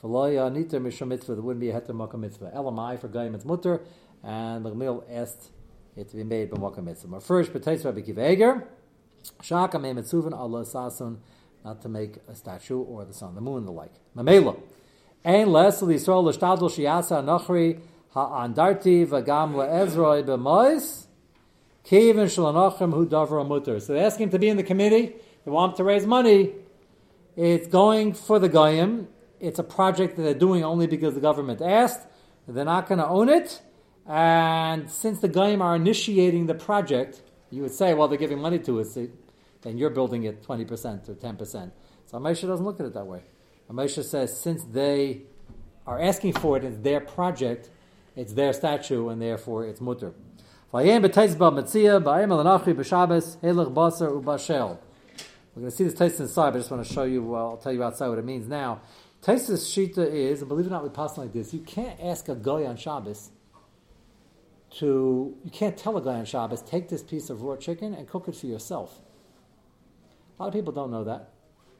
For 0.00 0.08
loya 0.08 0.52
niter 0.52 0.78
mishum 0.78 1.08
mitzvah, 1.08 1.34
there 1.34 1.42
wouldn't 1.42 1.60
be 1.60 1.70
a 1.70 1.80
heter 1.80 1.90
makam 1.90 2.20
mitzvah. 2.20 2.52
Elamai 2.54 2.98
for 3.00 3.08
Gaim 3.08 3.34
it's 3.34 3.44
mutter, 3.44 3.82
and 4.22 4.64
the 4.64 4.70
Gamil 4.70 5.02
asked 5.10 5.50
it 5.96 6.08
to 6.10 6.16
be 6.16 6.22
made 6.22 6.50
b'makam 6.50 6.84
mitzvah. 6.84 7.20
First, 7.20 7.52
b'teis 7.52 7.84
Rabbi 7.84 8.02
Akiva 8.02 8.20
Eiger. 8.20 8.68
Shaka 9.42 9.78
me 9.78 9.90
Allah 9.90 9.96
sasun, 9.96 11.18
not 11.64 11.82
to 11.82 11.88
make 11.88 12.16
a 12.28 12.34
statue 12.34 12.78
or 12.78 13.04
the 13.04 13.12
sun, 13.12 13.34
the 13.34 13.40
moon, 13.40 13.64
the 13.64 13.72
like. 13.72 13.92
Mamela. 14.16 14.58
Ein 15.24 15.50
les 15.50 15.82
l'Yisrael 15.82 16.24
l'shtadol 16.24 16.70
shiyasa 16.70 17.24
nachri 17.24 17.80
ha'andarti 18.14 19.06
v'gam 19.06 19.54
le'ezroi 19.54 20.24
b'mois 20.24 21.06
kivin 21.84 22.26
shalanochim 22.26 22.92
hu 22.92 23.06
davar 23.06 23.46
mutter. 23.46 23.80
So 23.80 23.94
they 23.94 24.00
ask 24.00 24.20
him 24.20 24.30
to 24.30 24.38
be 24.38 24.48
in 24.48 24.56
the 24.56 24.62
committee. 24.62 25.14
They 25.44 25.50
want 25.50 25.76
to 25.76 25.84
raise 25.84 26.06
money. 26.06 26.52
It's 27.36 27.66
going 27.66 28.14
for 28.14 28.38
the 28.38 28.48
goyim. 28.48 29.08
It's 29.40 29.58
a 29.58 29.64
project 29.64 30.16
that 30.16 30.22
they're 30.22 30.34
doing 30.34 30.64
only 30.64 30.86
because 30.86 31.14
the 31.14 31.20
government 31.20 31.60
asked. 31.60 32.06
They're 32.48 32.64
not 32.64 32.88
going 32.88 32.98
to 32.98 33.06
own 33.06 33.28
it. 33.28 33.60
And 34.06 34.88
since 34.90 35.18
the 35.20 35.28
goyim 35.28 35.60
are 35.60 35.74
initiating 35.74 36.46
the 36.46 36.54
project, 36.54 37.20
you 37.50 37.62
would 37.62 37.72
say, 37.72 37.94
well, 37.94 38.08
they're 38.08 38.18
giving 38.18 38.40
money 38.40 38.58
to 38.60 38.80
us, 38.80 38.98
then 39.62 39.78
you're 39.78 39.90
building 39.90 40.24
it 40.24 40.42
20% 40.42 41.08
or 41.08 41.14
10%. 41.14 41.70
So 42.06 42.18
Amesha 42.18 42.46
doesn't 42.46 42.64
look 42.64 42.80
at 42.80 42.86
it 42.86 42.94
that 42.94 43.06
way. 43.06 43.22
Amesha 43.70 44.04
says, 44.04 44.38
since 44.38 44.62
they 44.64 45.22
are 45.86 46.00
asking 46.00 46.34
for 46.34 46.56
it, 46.56 46.64
it's 46.64 46.78
their 46.78 47.00
project, 47.00 47.70
it's 48.14 48.32
their 48.32 48.52
statue, 48.52 49.08
and 49.08 49.20
therefore 49.20 49.64
it's 49.64 49.80
mutter. 49.80 50.12
We're 50.72 50.82
going 50.82 51.02
to 55.70 55.76
see 55.76 55.84
this 55.84 55.94
taste 55.94 56.20
inside, 56.20 56.50
but 56.50 56.56
I 56.56 56.58
just 56.58 56.70
want 56.70 56.86
to 56.86 56.92
show 56.92 57.04
you, 57.04 57.22
well, 57.22 57.46
I'll 57.50 57.56
tell 57.56 57.72
you 57.72 57.82
outside 57.82 58.08
what 58.08 58.18
it 58.18 58.24
means 58.24 58.46
now. 58.46 58.82
Taisa's 59.22 59.66
shita 59.66 60.06
is, 60.06 60.40
and 60.40 60.48
believe 60.48 60.66
it 60.66 60.68
or 60.68 60.72
not, 60.72 60.82
we 60.82 60.90
pass 60.90 61.16
like 61.16 61.32
this, 61.32 61.54
you 61.54 61.60
can't 61.60 61.98
ask 62.00 62.28
a 62.28 62.34
guy 62.34 62.64
on 62.64 62.76
Shabbos 62.76 63.30
to, 64.78 65.36
you 65.44 65.50
can't 65.50 65.76
tell 65.76 65.96
a 65.96 66.02
guy 66.02 66.14
on 66.14 66.24
Shabbos, 66.24 66.62
take 66.62 66.88
this 66.88 67.02
piece 67.02 67.30
of 67.30 67.42
raw 67.42 67.56
chicken 67.56 67.94
and 67.94 68.06
cook 68.06 68.28
it 68.28 68.36
for 68.36 68.46
yourself. 68.46 69.00
A 70.38 70.42
lot 70.42 70.48
of 70.48 70.54
people 70.54 70.72
don't 70.72 70.90
know 70.90 71.04
that. 71.04 71.30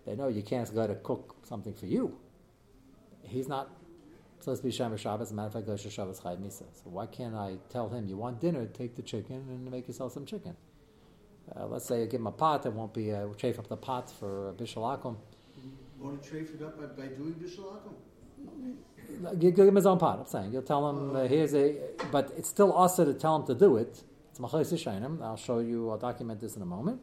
They 0.06 0.14
know 0.16 0.28
you 0.28 0.42
can't 0.42 0.62
ask 0.62 0.72
a 0.72 0.76
guy 0.76 0.86
to 0.86 0.94
cook 0.94 1.36
something 1.42 1.74
for 1.74 1.86
you. 1.86 2.16
He's 3.22 3.48
not 3.48 3.70
supposed 4.38 4.62
to 4.62 4.68
be 4.68 4.72
Shemer 4.72 4.98
Shabbos. 4.98 5.28
As 5.28 5.32
a 5.32 5.34
matter 5.34 5.48
of 5.48 5.52
fact, 5.52 5.66
Gosh 5.66 5.92
Shabbos 5.92 6.20
Chayv 6.20 6.38
Misa. 6.38 6.62
So 6.72 6.84
why 6.84 7.06
can't 7.06 7.34
I 7.34 7.56
tell 7.68 7.88
him, 7.88 8.06
you 8.06 8.16
want 8.16 8.40
dinner, 8.40 8.66
take 8.66 8.94
the 8.94 9.02
chicken 9.02 9.44
and 9.48 9.70
make 9.70 9.88
yourself 9.88 10.12
some 10.12 10.24
chicken? 10.24 10.56
Uh, 11.54 11.66
let's 11.66 11.84
say 11.84 12.00
you 12.00 12.06
give 12.06 12.20
him 12.20 12.26
a 12.26 12.32
pot, 12.32 12.66
it 12.66 12.72
won't 12.72 12.94
be, 12.94 13.12
uh, 13.12 13.26
chafe 13.36 13.58
up 13.58 13.68
the 13.68 13.76
pot 13.76 14.10
for 14.10 14.48
uh, 14.48 14.52
Bishal 14.52 14.82
Akum. 14.82 15.16
Want 15.98 16.22
to 16.22 16.30
chafe 16.30 16.54
it 16.54 16.62
up 16.62 16.78
by, 16.78 16.86
by 17.02 17.08
doing 17.08 17.34
Bishal 17.34 17.76
Akum? 17.76 17.94
You 18.95 18.95
give 19.38 19.58
him 19.58 19.76
his 19.76 19.86
own 19.86 19.98
pot. 19.98 20.18
I'm 20.20 20.26
saying 20.26 20.52
you'll 20.52 20.62
tell 20.62 20.88
him 20.88 21.16
uh, 21.16 21.26
here's 21.26 21.54
a, 21.54 21.76
but 22.10 22.32
it's 22.36 22.48
still 22.48 22.72
also 22.72 23.04
to 23.04 23.14
tell 23.14 23.36
him 23.36 23.46
to 23.46 23.54
do 23.54 23.76
it. 23.76 24.02
It's 24.30 24.38
machais 24.38 24.72
yishayim. 24.72 25.22
I'll 25.22 25.36
show 25.36 25.60
you. 25.60 25.90
I'll 25.90 25.98
document 25.98 26.40
this 26.40 26.56
in 26.56 26.62
a 26.62 26.66
moment. 26.66 27.00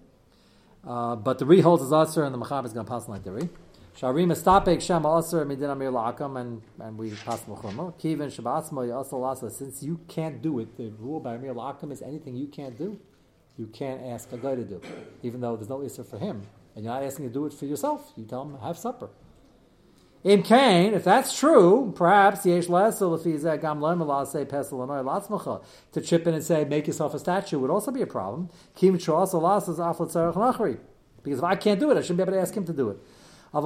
Uh, 0.86 1.16
but 1.16 1.40
the 1.40 1.46
re 1.46 1.62
holds 1.62 1.82
is 1.84 1.94
aser, 1.94 2.24
and 2.24 2.34
the 2.34 2.40
machab 2.40 2.66
is 2.66 2.74
going 2.74 2.86
to 2.86 2.92
pass 2.92 3.08
like 3.08 3.24
the 3.24 3.32
re. 3.32 3.50
Sharim 3.98 4.32
estapek 4.32 4.82
shema 4.82 5.20
aser 5.20 5.46
midin 5.46 5.72
amir 5.72 5.92
la'akam, 5.92 6.40
and 6.40 6.62
and 6.80 6.98
we 6.98 7.12
pass 7.12 7.42
mechumah. 7.44 7.94
Kivin 8.00 8.30
shabatzma 8.30 8.88
yasal 8.88 9.22
lasa. 9.22 9.50
Since 9.50 9.84
you 9.84 10.00
can't 10.08 10.42
do 10.42 10.60
it, 10.60 10.78
the 10.78 10.90
rule 11.00 11.20
by 11.20 11.36
amir 11.36 11.54
la'akam 11.54 11.92
is 11.92 12.02
anything 12.02 12.36
you 12.36 12.48
can't 12.48 12.78
do, 12.78 13.00
you 13.58 13.68
can't 13.68 14.02
ask 14.04 14.32
a 14.32 14.38
guy 14.38 14.56
to 14.56 14.64
do, 14.64 14.82
even 15.22 15.42
though 15.42 15.56
there's 15.56 15.70
no 15.70 15.82
iser 15.84 16.04
for 16.04 16.18
him, 16.18 16.44
and 16.76 16.84
you're 16.84 16.94
not 16.94 17.04
asking 17.04 17.28
to 17.28 17.34
do 17.34 17.46
it 17.46 17.54
for 17.54 17.66
yourself. 17.66 18.12
You 18.16 18.26
tell 18.26 18.42
him 18.44 18.58
have 18.60 18.78
supper. 18.78 19.10
In 20.24 20.42
Cain, 20.42 20.94
if 20.94 21.04
that's 21.04 21.38
true, 21.38 21.92
perhaps 21.98 22.46
yesh 22.46 22.68
he's 22.68 22.70
gam 22.70 23.82
say 23.82 24.46
pesel 24.46 24.88
latzmacha 24.88 25.62
to 25.92 26.02
chip 26.02 26.26
in 26.26 26.34
and 26.34 26.44
say 26.44 26.64
make 26.64 26.88
yourself 26.88 27.14
a 27.14 27.20
statue 27.20 27.60
would 27.60 27.70
also 27.70 27.92
be 27.92 28.02
a 28.02 28.08
problem. 28.08 28.50
Kim 28.74 28.94
also 28.94 29.42
lasas 29.42 29.80
aflat 29.80 30.14
tzarech 30.14 30.36
nachri 30.36 30.78
because 31.24 31.40
if 31.40 31.44
I 31.44 31.56
can't 31.56 31.78
do 31.78 31.92
it, 31.92 31.98
I 31.98 32.02
shouldn't 32.02 32.18
be 32.18 32.24
able 32.24 32.34
to 32.34 32.40
ask 32.40 32.56
him 32.56 32.64
to 32.66 32.74
do 32.74 32.90
it. 32.90 32.98
And 33.54 33.64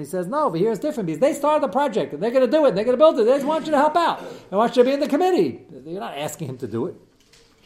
he 0.00 0.06
says 0.06 0.26
no, 0.26 0.50
but 0.50 0.58
here 0.58 0.70
it's 0.70 0.80
different 0.80 1.06
because 1.06 1.20
they 1.20 1.34
started 1.34 1.62
the 1.62 1.68
project 1.68 2.14
and 2.14 2.22
they're 2.22 2.30
going 2.30 2.46
to 2.46 2.50
do 2.50 2.64
it, 2.64 2.68
and 2.68 2.78
they're 2.78 2.84
going 2.84 2.96
to 2.96 2.98
build 2.98 3.18
it. 3.18 3.24
They 3.24 3.34
just 3.34 3.44
want 3.44 3.66
you 3.66 3.72
to 3.72 3.76
help 3.76 3.94
out. 3.94 4.22
They 4.50 4.56
want 4.56 4.74
you 4.74 4.84
to 4.84 4.88
be 4.88 4.94
in 4.94 5.00
the 5.00 5.08
committee. 5.08 5.66
You're 5.84 6.00
not 6.00 6.16
asking 6.16 6.48
him 6.48 6.58
to 6.58 6.66
do 6.66 6.86
it. 6.86 6.94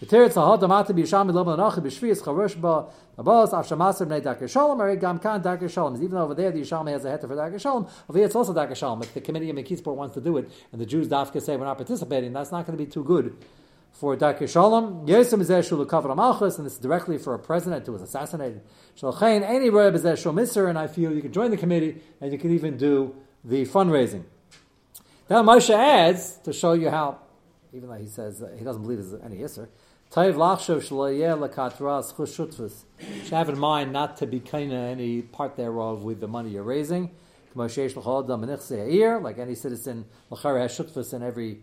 Even 0.02 0.08
though 0.10 0.26
there's 0.26 0.36
no 0.36 0.42
over 6.22 6.34
there 6.34 6.50
the 6.50 6.60
Yishalmi 6.60 6.90
has 6.90 7.04
a 7.04 7.08
heter 7.08 7.28
for 7.28 7.36
Darkei 7.36 7.60
Shalom, 7.60 7.86
over 8.08 8.18
here 8.18 8.26
it's 8.26 8.34
also 8.34 8.52
Darkei 8.52 8.74
Shalom. 8.74 9.00
If 9.02 9.14
the 9.14 9.20
committee 9.20 9.48
of 9.48 9.54
McKeesport 9.54 9.94
wants 9.94 10.14
to 10.14 10.20
do 10.20 10.38
it, 10.38 10.50
and 10.72 10.80
the 10.80 10.86
Jews 10.86 11.06
dafka 11.06 11.40
say 11.40 11.56
we're 11.56 11.66
not 11.66 11.76
participating, 11.76 12.32
that's 12.32 12.50
not 12.50 12.66
going 12.66 12.76
to 12.76 12.84
be 12.84 12.90
too 12.90 13.04
good 13.04 13.36
for 13.92 14.16
Darkei 14.16 14.48
Shalom. 14.48 15.06
Yosem 15.06 15.40
Zeh 15.44 15.62
Shulu 15.62 16.16
Malchus, 16.16 16.56
and 16.56 16.66
this 16.66 16.72
is 16.72 16.80
directly 16.80 17.16
for 17.16 17.34
a 17.34 17.38
president 17.38 17.86
who 17.86 17.92
was 17.92 18.02
assassinated. 18.02 18.60
Shalchein 18.96 19.42
Any 19.42 19.70
Reb 19.70 19.94
Zeh 19.94 20.20
Shul 20.20 20.32
Miser, 20.32 20.66
and 20.66 20.76
I 20.76 20.88
feel 20.88 21.12
you 21.12 21.22
can 21.22 21.32
join 21.32 21.52
the 21.52 21.56
committee 21.56 22.00
and 22.20 22.32
you 22.32 22.38
can 22.38 22.50
even 22.52 22.76
do 22.76 23.14
the 23.44 23.66
fundraising. 23.66 24.24
Now 25.30 25.44
Moshe 25.44 25.70
adds 25.70 26.38
to 26.38 26.52
show 26.52 26.72
you 26.72 26.90
how, 26.90 27.18
even 27.72 27.88
though 27.88 27.94
he 27.94 28.08
says 28.08 28.42
uh, 28.42 28.50
he 28.58 28.64
doesn't 28.64 28.82
believe 28.82 28.98
there's 28.98 29.22
any 29.22 29.36
Yisr, 29.36 29.68
Should 30.14 30.36
have 33.30 33.48
in 33.48 33.58
mind 33.58 33.94
not 33.94 34.18
to 34.18 34.26
be 34.26 34.40
kind 34.40 34.70
of 34.70 34.78
any 34.78 35.22
part 35.22 35.56
thereof 35.56 36.02
with 36.02 36.20
the 36.20 36.28
money 36.28 36.50
you're 36.50 36.62
raising. 36.62 37.10
Like 37.54 37.78
any 37.78 37.88
citizen, 39.54 40.04
has 40.30 41.12
in 41.14 41.22
every 41.22 41.60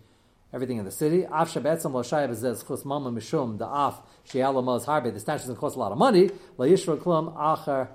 everything 0.51 0.77
in 0.77 0.85
the 0.85 0.91
city. 0.91 1.25
Af 1.25 1.53
mishum 1.53 3.57
the 3.59 3.67
af 3.67 4.01
she'alamaz. 4.23 5.13
The 5.13 5.19
statue 5.19 5.41
doesn't 5.41 5.57
cost 5.57 5.75
a 5.75 5.79
lot 5.79 5.91
of 5.91 5.99
money. 5.99 6.31
La 6.57 6.65
yishra. 6.65 7.87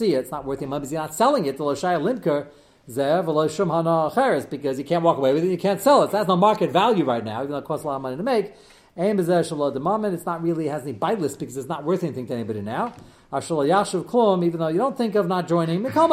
It's 0.00 0.30
not 0.32 0.44
worth 0.44 0.60
your 0.60 0.68
money 0.68 0.88
you're 0.88 1.00
not 1.00 1.14
selling 1.14 1.46
it. 1.46 1.60
Lo 1.60 1.76
shayab 1.76 2.02
limker 2.02 2.48
zev 2.90 4.50
because 4.50 4.78
you 4.80 4.84
can't 4.84 5.04
walk 5.04 5.18
away 5.18 5.32
with 5.32 5.44
it. 5.44 5.48
You 5.48 5.58
can't 5.58 5.80
sell 5.80 6.02
it. 6.02 6.10
So 6.10 6.16
that's 6.16 6.26
no 6.26 6.36
market 6.36 6.72
value 6.72 7.04
right 7.04 7.24
now, 7.24 7.38
even 7.38 7.52
though 7.52 7.58
it 7.58 7.64
costs 7.64 7.84
a 7.84 7.86
lot 7.86 7.96
of 7.96 8.02
money 8.02 8.16
to 8.16 8.22
make 8.24 8.52
It's 8.94 10.26
not 10.26 10.42
really 10.42 10.68
has 10.68 10.82
any 10.82 10.92
baitlist 10.92 11.38
because 11.38 11.56
it's 11.56 11.68
not 11.68 11.84
worth 11.84 12.04
anything 12.04 12.26
to 12.26 12.34
anybody 12.34 12.60
now. 12.60 12.92
Even 13.32 14.58
though 14.58 14.68
you 14.68 14.76
don't 14.78 14.98
think 14.98 15.14
of 15.14 15.26
not 15.26 15.48
joining. 15.48 15.82
Have 15.84 16.10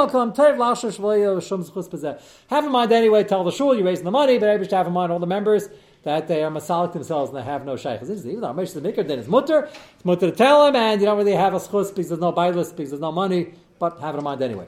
in 2.63 2.71
mind 2.71 2.91
anyway. 2.93 3.23
Tell 3.25 3.43
the 3.43 3.51
shul 3.51 3.75
you're 3.75 3.83
raising 3.83 4.05
the 4.05 4.11
money, 4.11 4.37
but 4.37 4.69
to 4.69 4.75
have 4.77 4.87
in 4.87 4.93
mind 4.93 5.11
all 5.11 5.19
the 5.19 5.27
members 5.27 5.67
that 6.03 6.29
they 6.29 6.41
are 6.41 6.49
masalik 6.49 6.93
themselves 6.93 7.29
and 7.29 7.37
they 7.39 7.43
have 7.43 7.65
no 7.65 7.75
shaykh. 7.75 8.01
Even 8.01 8.39
though 8.39 8.53
Moshe 8.53 8.73
the 8.73 8.79
Mikr, 8.79 9.05
then 9.05 9.19
it's 9.19 9.27
mutter. 9.27 9.67
It's 9.95 10.05
mutter 10.05 10.31
to 10.31 10.35
tell 10.35 10.65
him, 10.65 10.77
and 10.77 11.01
you 11.01 11.05
don't 11.05 11.17
really 11.17 11.33
have 11.33 11.53
a 11.53 11.59
schus 11.59 11.89
because 11.89 12.07
there's 12.07 12.21
no 12.21 12.31
baitlist 12.31 12.77
because 12.77 12.91
there's 12.91 13.01
no 13.01 13.11
money. 13.11 13.53
But 13.79 13.99
have 13.99 14.15
it 14.15 14.19
in 14.19 14.23
mind 14.23 14.41
anyway. 14.41 14.67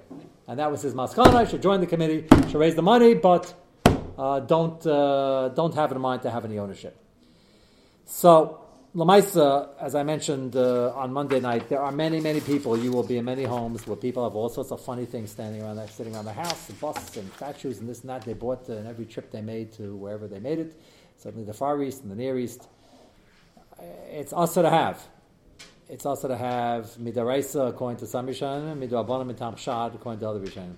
And 0.49 0.59
that 0.59 0.69
was 0.69 0.81
his 0.81 0.93
maskana. 0.93 1.49
Should 1.49 1.61
join 1.61 1.79
the 1.79 1.87
committee. 1.87 2.25
Should 2.49 2.55
raise 2.55 2.75
the 2.75 2.81
money, 2.81 3.13
but 3.13 3.53
uh, 4.17 4.41
don't 4.41 4.85
uh, 4.85 5.49
don't 5.55 5.73
have 5.75 5.91
it 5.93 5.95
in 5.95 6.01
mind 6.01 6.23
to 6.23 6.29
have 6.29 6.43
any 6.43 6.59
ownership. 6.59 6.97
So, 8.13 8.59
Lamaisa, 8.93 9.69
as 9.79 9.95
I 9.95 10.03
mentioned 10.03 10.57
uh, 10.57 10.91
on 10.95 11.13
Monday 11.13 11.39
night, 11.39 11.69
there 11.69 11.81
are 11.81 11.93
many, 11.93 12.19
many 12.19 12.41
people. 12.41 12.77
You 12.77 12.91
will 12.91 13.03
be 13.03 13.17
in 13.17 13.23
many 13.23 13.45
homes 13.45 13.87
where 13.87 13.95
people 13.95 14.25
have 14.25 14.35
all 14.35 14.49
sorts 14.49 14.73
of 14.73 14.81
funny 14.81 15.05
things 15.05 15.31
standing 15.31 15.61
around, 15.61 15.77
there, 15.77 15.87
sitting 15.87 16.13
around 16.13 16.25
the 16.25 16.33
house, 16.33 16.67
and 16.67 16.77
buses 16.81 17.15
and 17.15 17.31
statues 17.35 17.79
and 17.79 17.87
this 17.87 18.01
and 18.01 18.09
that. 18.09 18.23
They 18.23 18.33
bought 18.33 18.69
uh, 18.69 18.73
in 18.73 18.85
every 18.85 19.05
trip 19.05 19.31
they 19.31 19.39
made 19.39 19.71
to 19.73 19.95
wherever 19.95 20.27
they 20.27 20.41
made 20.41 20.59
it, 20.59 20.77
certainly 21.15 21.45
the 21.45 21.53
Far 21.53 21.81
East 21.81 22.01
and 22.01 22.11
the 22.11 22.15
Near 22.17 22.37
East. 22.37 22.67
It's 23.79 24.33
also 24.33 24.61
to 24.61 24.69
have. 24.69 25.01
It's 25.87 26.05
also 26.05 26.27
to 26.27 26.35
have 26.35 26.87
midaraisa 26.99 27.69
according 27.69 27.99
to 27.99 28.07
some 28.07 28.27
Rishonim, 28.27 28.77
midrabanim 28.77 29.33
mitam 29.33 29.57
shad 29.57 29.95
according 29.95 30.19
to 30.19 30.27
other 30.27 30.41
Rishonim. 30.41 30.75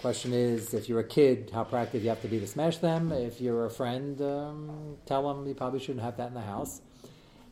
Question 0.00 0.32
is, 0.32 0.72
if 0.72 0.88
you're 0.88 1.00
a 1.00 1.04
kid, 1.04 1.50
how 1.52 1.62
proactive 1.62 2.00
you 2.02 2.08
have 2.08 2.22
to 2.22 2.28
be 2.28 2.40
to 2.40 2.46
smash 2.46 2.78
them. 2.78 3.12
If 3.12 3.38
you're 3.38 3.66
a 3.66 3.70
friend, 3.70 4.18
um, 4.22 4.96
tell 5.04 5.28
them 5.28 5.46
you 5.46 5.52
probably 5.52 5.78
shouldn't 5.78 6.02
have 6.02 6.16
that 6.16 6.28
in 6.28 6.34
the 6.34 6.40
house. 6.40 6.80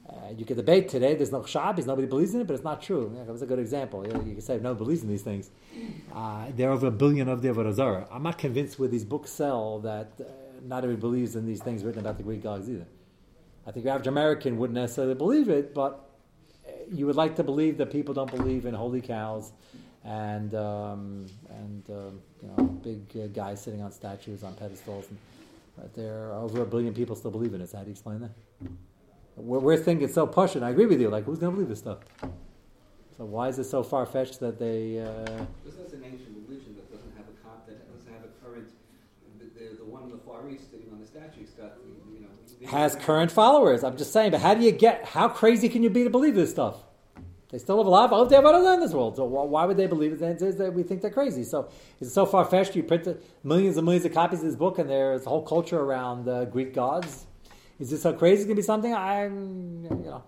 Uh, 0.08 0.14
you 0.34 0.46
could 0.46 0.56
debate 0.56 0.88
today. 0.88 1.14
There's 1.14 1.30
no 1.30 1.44
Shabbos. 1.44 1.84
Nobody 1.84 2.06
believes 2.06 2.32
in 2.32 2.40
it, 2.40 2.46
but 2.46 2.54
it's 2.54 2.64
not 2.64 2.80
true. 2.80 3.12
Yeah, 3.14 3.24
that 3.24 3.32
was 3.32 3.42
a 3.42 3.46
good 3.46 3.58
example. 3.58 4.06
You, 4.06 4.14
know, 4.14 4.24
you 4.24 4.32
can 4.32 4.40
say 4.40 4.56
nobody 4.56 4.78
believes 4.78 5.02
in 5.02 5.10
these 5.10 5.20
things. 5.20 5.50
Uh, 6.10 6.46
there 6.56 6.70
are 6.70 6.72
over 6.72 6.86
a 6.86 6.90
billion 6.90 7.28
of 7.28 7.42
the 7.42 7.48
Avodah 7.48 8.08
I'm 8.10 8.22
not 8.22 8.38
convinced 8.38 8.78
where 8.78 8.88
these 8.88 9.04
books 9.04 9.30
sell 9.30 9.80
that 9.80 10.12
uh, 10.18 10.24
not 10.62 10.84
everybody 10.84 11.00
believes 11.02 11.36
in 11.36 11.44
these 11.44 11.60
things 11.60 11.84
written 11.84 12.00
about 12.00 12.16
the 12.16 12.22
Greek 12.22 12.42
gods 12.42 12.70
either. 12.70 12.86
I 13.66 13.72
think 13.72 13.84
the 13.84 13.90
average 13.90 14.06
American 14.06 14.56
wouldn't 14.56 14.78
necessarily 14.78 15.14
believe 15.14 15.50
it, 15.50 15.74
but 15.74 16.08
uh, 16.66 16.70
you 16.90 17.04
would 17.04 17.16
like 17.16 17.36
to 17.36 17.44
believe 17.44 17.76
that 17.76 17.92
people 17.92 18.14
don't 18.14 18.30
believe 18.30 18.64
in 18.64 18.72
holy 18.72 19.02
cows 19.02 19.52
and 20.04 20.54
um, 20.54 21.26
and 21.50 21.84
um, 21.90 22.20
you 22.42 22.48
know 22.48 22.64
big 22.64 23.00
uh, 23.16 23.26
guys 23.28 23.62
sitting 23.62 23.82
on 23.82 23.92
statues 23.92 24.42
on 24.42 24.54
pedestals. 24.54 25.06
And, 25.08 25.18
but 25.76 25.94
there 25.94 26.30
are 26.30 26.42
over 26.42 26.62
a 26.62 26.66
billion 26.66 26.94
people 26.94 27.14
still 27.14 27.30
believe 27.30 27.54
in 27.54 27.60
it. 27.60 27.70
So 27.70 27.78
how 27.78 27.84
do 27.84 27.88
you 27.88 27.92
explain 27.92 28.20
that? 28.20 28.30
We're, 29.36 29.60
we're 29.60 29.76
thinking 29.76 30.08
so 30.08 30.26
push 30.26 30.56
I 30.56 30.70
agree 30.70 30.86
with 30.86 31.00
you. 31.00 31.08
Like 31.08 31.24
who's 31.24 31.38
going 31.38 31.52
to 31.52 31.56
believe 31.56 31.68
this 31.68 31.78
stuff? 31.78 31.98
So 33.16 33.24
why 33.24 33.48
is 33.48 33.58
it 33.58 33.64
so 33.64 33.82
far 33.82 34.06
fetched 34.06 34.40
that 34.40 34.58
they? 34.58 35.00
Uh, 35.00 35.44
this 35.64 35.74
is 35.74 35.92
an 35.92 36.04
ancient 36.04 36.36
religion 36.46 36.76
that 36.76 36.90
doesn't 36.90 37.16
have 37.16 37.26
a 37.26 37.46
cop 37.46 37.66
that 37.66 37.92
doesn't 37.92 38.12
have 38.12 38.22
a 38.24 38.44
current. 38.44 38.68
The, 39.38 39.44
the, 39.46 39.76
the 39.78 39.84
one 39.84 40.04
in 40.04 40.10
the 40.10 40.18
Far 40.18 40.48
East 40.48 40.70
sitting 40.70 40.86
on 40.92 41.00
the 41.00 41.06
statue 41.06 41.40
has 41.40 41.50
got 41.50 41.72
you 42.12 42.20
know. 42.20 42.70
Has 42.70 42.94
current 42.94 43.32
followers. 43.32 43.82
I'm 43.82 43.96
just 43.96 44.12
saying, 44.12 44.30
but 44.30 44.40
how 44.40 44.54
do 44.54 44.62
you 44.62 44.70
get? 44.70 45.04
How 45.04 45.28
crazy 45.28 45.68
can 45.68 45.82
you 45.82 45.90
be 45.90 46.04
to 46.04 46.10
believe 46.10 46.36
this 46.36 46.50
stuff? 46.50 46.76
They 47.50 47.56
still 47.58 47.78
have 47.78 47.86
a 47.86 47.90
lot 47.90 48.12
of 48.12 48.28
Avdei 48.28 48.74
in 48.74 48.80
this 48.80 48.92
world. 48.92 49.16
So 49.16 49.24
why 49.24 49.64
would 49.64 49.78
they 49.78 49.86
believe 49.86 50.12
it? 50.12 50.18
Then 50.18 50.36
is 50.36 50.56
that 50.56 50.74
we 50.74 50.82
think 50.82 51.00
they're 51.00 51.10
crazy. 51.10 51.44
So 51.44 51.70
it's 51.98 52.12
so 52.12 52.26
far 52.26 52.44
fetched. 52.44 52.76
You 52.76 52.82
print 52.82 53.08
millions 53.42 53.78
and 53.78 53.86
millions 53.86 54.04
of 54.04 54.12
copies 54.12 54.40
of 54.40 54.46
this 54.46 54.56
book, 54.56 54.78
and 54.78 54.88
there's 54.90 55.24
a 55.24 55.30
whole 55.30 55.42
culture 55.42 55.80
around 55.80 56.28
uh, 56.28 56.44
Greek 56.44 56.74
gods. 56.74 57.24
Is 57.80 57.90
this 57.90 58.02
so 58.02 58.12
crazy? 58.12 58.42
It's 58.42 58.44
gonna 58.44 58.56
be 58.56 58.62
something 58.62 58.94
I'm, 58.94 59.82
you 59.84 59.88
know, 59.90 60.24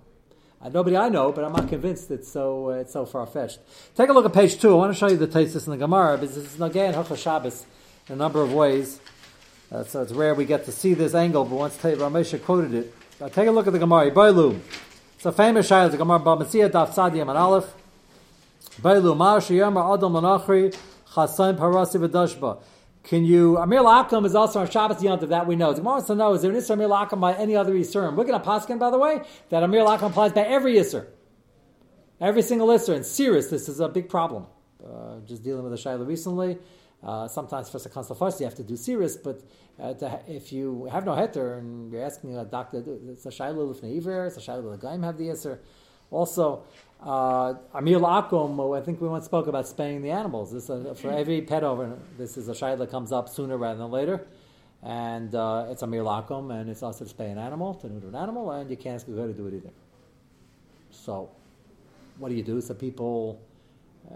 nobody 0.72 0.96
I 0.96 1.10
know, 1.10 1.30
but 1.30 1.44
I'm 1.44 1.52
not 1.52 1.68
convinced 1.68 2.10
it's 2.10 2.30
so 2.30 2.70
uh, 2.70 2.74
it's 2.74 2.92
so 2.92 3.04
far 3.04 3.26
fetched. 3.26 3.58
Take 3.94 4.08
a 4.08 4.12
look 4.14 4.24
at 4.24 4.32
page 4.32 4.58
two. 4.58 4.72
I 4.72 4.76
want 4.76 4.92
to 4.92 4.98
show 4.98 5.08
you 5.08 5.18
the 5.18 5.26
Taisus 5.26 5.66
in 5.66 5.72
the 5.72 5.76
Gemara 5.76 6.16
because 6.16 6.36
this 6.36 6.54
is 6.54 6.60
again 6.60 6.94
Hilchos 6.94 7.22
Shabbos 7.22 7.66
in 8.08 8.14
a 8.14 8.16
number 8.16 8.40
of 8.40 8.54
ways. 8.54 8.98
Uh, 9.70 9.84
so 9.84 10.00
it's 10.00 10.12
rare 10.12 10.34
we 10.34 10.46
get 10.46 10.64
to 10.64 10.72
see 10.72 10.94
this 10.94 11.14
angle, 11.14 11.44
but 11.44 11.56
once 11.56 11.76
Ramesha 11.76 12.42
quoted 12.42 12.72
it, 12.72 12.94
uh, 13.20 13.28
take 13.28 13.46
a 13.46 13.50
look 13.50 13.66
at 13.66 13.74
the 13.74 13.78
Gemara. 13.78 14.10
Bailu. 14.10 14.58
A 15.22 15.32
famous 15.32 15.68
shayla. 15.68 15.90
The 15.90 15.98
Gemara 15.98 16.18
Bava 16.18 16.42
Metzia 16.42 16.70
Daf 16.70 16.94
Tzadi 16.94 17.20
and 17.20 17.28
Aleph. 17.28 17.74
Beilu 18.80 19.14
Mar 19.14 19.40
Shiyamar 19.40 19.94
Adam 19.94 20.14
Lanachri 20.14 20.74
Chasain 21.12 21.58
Parasi 21.58 22.00
V'Dashba. 22.00 22.62
Can 23.02 23.26
you? 23.26 23.58
Amir 23.58 23.80
Lakam 23.80 24.24
is 24.24 24.34
also 24.34 24.60
on 24.60 24.70
Shabbos 24.70 25.02
Yontiv, 25.02 25.28
that 25.28 25.46
we 25.46 25.56
know. 25.56 25.72
The 25.72 25.80
Gemara 25.80 25.92
wants 25.92 26.06
to 26.06 26.14
know: 26.14 26.32
Is 26.32 26.40
there 26.40 26.50
an 26.50 26.56
Isser 26.56 26.70
Amir 26.70 26.88
Lakam 26.88 27.20
by 27.20 27.34
any 27.34 27.54
other 27.54 27.74
Yisurim? 27.74 28.14
We're 28.16 28.24
going 28.24 28.40
to 28.40 28.46
paskin, 28.46 28.78
by 28.78 28.90
the 28.90 28.98
way, 28.98 29.20
that 29.50 29.62
Amir 29.62 29.82
Lakam 29.82 30.08
applies 30.08 30.32
by 30.32 30.40
every 30.40 30.76
Isser, 30.76 31.06
every 32.18 32.40
single 32.40 32.68
Isser. 32.68 32.94
And 32.94 33.04
serious, 33.04 33.48
this 33.48 33.68
is 33.68 33.78
a 33.78 33.88
big 33.88 34.08
problem. 34.08 34.46
Uh, 34.82 35.20
just 35.26 35.42
dealing 35.42 35.64
with 35.64 35.74
a 35.74 35.76
Shaila 35.76 36.06
recently. 36.06 36.56
Uh, 37.02 37.26
sometimes 37.26 37.70
for 37.70 37.78
the 37.78 38.14
first 38.14 38.40
you 38.40 38.46
have 38.46 38.54
to 38.54 38.62
do 38.62 38.76
serious, 38.76 39.16
but 39.16 39.40
uh, 39.80 39.94
to, 39.94 40.20
if 40.28 40.52
you 40.52 40.86
have 40.92 41.06
no 41.06 41.12
heter 41.12 41.58
and 41.58 41.90
you're 41.90 42.04
asking 42.04 42.36
a 42.36 42.44
doctor, 42.44 42.84
it's 43.08 43.24
a 43.24 43.30
shayla 43.30 43.74
lifnei 43.74 43.96
iver, 43.96 44.26
it's 44.26 44.36
a 44.36 44.40
shayla 44.40 44.76
l'gaim 44.76 45.02
have 45.02 45.16
the 45.16 45.30
answer. 45.30 45.60
Also, 46.10 46.62
uh, 47.02 47.54
Amir 47.72 48.00
Akum, 48.00 48.78
I 48.78 48.82
think 48.82 49.00
we 49.00 49.08
once 49.08 49.24
spoke 49.24 49.46
about 49.46 49.66
spaying 49.66 50.02
the 50.02 50.10
animals. 50.10 50.52
This 50.52 50.68
a, 50.68 50.94
for 50.94 51.10
every 51.10 51.40
pet 51.40 51.64
owner, 51.64 51.96
this 52.18 52.36
is 52.36 52.48
a 52.48 52.52
shayla 52.52 52.78
that 52.78 52.90
comes 52.90 53.12
up 53.12 53.28
sooner 53.28 53.56
rather 53.56 53.78
than 53.78 53.90
later. 53.90 54.26
And 54.82 55.34
uh, 55.34 55.66
it's 55.70 55.82
Amir 55.82 56.02
Lakum, 56.02 56.58
and 56.58 56.68
it's 56.68 56.82
also 56.82 57.04
to 57.04 57.14
spay 57.14 57.30
an 57.30 57.38
animal, 57.38 57.74
to 57.74 57.88
neuter 57.88 58.08
an 58.08 58.14
animal, 58.16 58.50
and 58.50 58.70
you 58.70 58.76
can't 58.76 58.96
ask 58.96 59.08
a 59.08 59.10
to 59.12 59.32
do 59.32 59.46
it 59.46 59.54
either. 59.54 59.70
So, 60.90 61.30
what 62.18 62.28
do 62.28 62.34
you 62.34 62.42
do? 62.42 62.60
So 62.60 62.74
people 62.74 63.40
uh, 64.08 64.14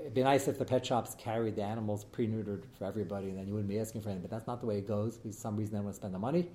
it'd 0.00 0.14
be 0.14 0.22
nice 0.22 0.48
if 0.48 0.58
the 0.58 0.64
pet 0.64 0.86
shops 0.86 1.14
carried 1.18 1.56
the 1.56 1.62
animals 1.62 2.04
pre-neutered 2.04 2.62
for 2.78 2.84
everybody, 2.84 3.28
and 3.28 3.38
then 3.38 3.46
you 3.46 3.54
wouldn't 3.54 3.68
be 3.68 3.78
asking 3.78 4.02
for 4.02 4.08
anything. 4.10 4.22
But 4.22 4.30
that's 4.30 4.46
not 4.46 4.60
the 4.60 4.66
way 4.66 4.78
it 4.78 4.86
goes. 4.86 5.16
Because 5.16 5.36
some 5.36 5.56
reason 5.56 5.74
they 5.74 5.80
want 5.80 5.94
to 5.94 5.96
spend 5.96 6.14
the 6.14 6.18
money. 6.18 6.50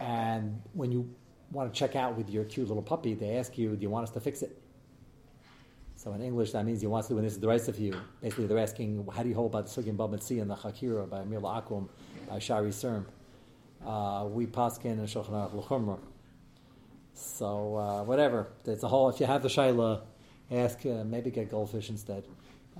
And 0.00 0.60
when 0.72 0.90
you 0.90 1.14
want 1.52 1.72
to 1.72 1.78
check 1.78 1.94
out 1.94 2.16
with 2.16 2.30
your 2.30 2.44
cute 2.44 2.68
little 2.68 2.82
puppy, 2.82 3.14
they 3.14 3.36
ask 3.36 3.56
you, 3.56 3.76
"Do 3.76 3.82
you 3.82 3.90
want 3.90 4.04
us 4.04 4.10
to 4.12 4.20
fix 4.20 4.42
it?" 4.42 4.60
So 5.96 6.12
in 6.12 6.20
English, 6.20 6.52
that 6.52 6.64
means 6.66 6.82
you 6.82 6.90
want 6.90 7.06
to 7.06 7.14
when 7.14 7.24
this 7.24 7.34
is 7.34 7.40
the 7.40 7.48
right 7.48 7.68
of 7.68 7.78
you. 7.78 7.94
Basically, 8.20 8.46
they're 8.46 8.58
asking, 8.58 9.06
"How 9.12 9.22
do 9.22 9.28
you 9.28 9.34
hold 9.34 9.52
about 9.52 9.66
the 9.66 9.82
sugim 9.82 9.96
bamatzi 9.96 10.42
and 10.42 10.50
the 10.50 10.56
chakira 10.56 11.08
by 11.08 11.24
Mila 11.24 11.62
Akum 11.62 11.88
by 12.28 12.38
Shari 12.38 12.70
Serm?" 12.70 13.06
Uh, 13.86 14.26
we 14.30 14.46
paskin 14.46 14.98
and 14.98 15.08
Shulchan 15.08 15.30
Aruch 15.30 16.00
So 17.12 17.76
uh, 17.76 18.02
whatever, 18.02 18.48
it's 18.64 18.82
a 18.82 18.88
whole. 18.88 19.08
If 19.10 19.20
you 19.20 19.26
have 19.26 19.42
the 19.42 19.48
shaila, 19.48 20.02
ask 20.50 20.84
uh, 20.86 21.04
maybe 21.04 21.30
get 21.30 21.50
goldfish 21.50 21.90
instead. 21.90 22.24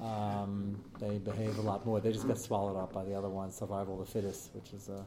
Um, 0.00 0.82
they 0.98 1.18
behave 1.18 1.58
a 1.58 1.62
lot 1.62 1.86
more. 1.86 2.00
They 2.00 2.12
just 2.12 2.26
get 2.26 2.38
swallowed 2.38 2.76
up 2.76 2.92
by 2.92 3.04
the 3.04 3.14
other 3.14 3.28
ones, 3.28 3.56
survival 3.56 4.00
of 4.00 4.06
the 4.06 4.12
fittest, 4.12 4.50
which 4.54 4.72
is 4.72 4.88
a 4.88 5.04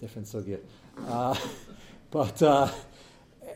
different 0.00 0.26
sugya. 0.26 0.60
Uh, 1.06 1.36
but 2.10 2.42
uh, 2.42 2.68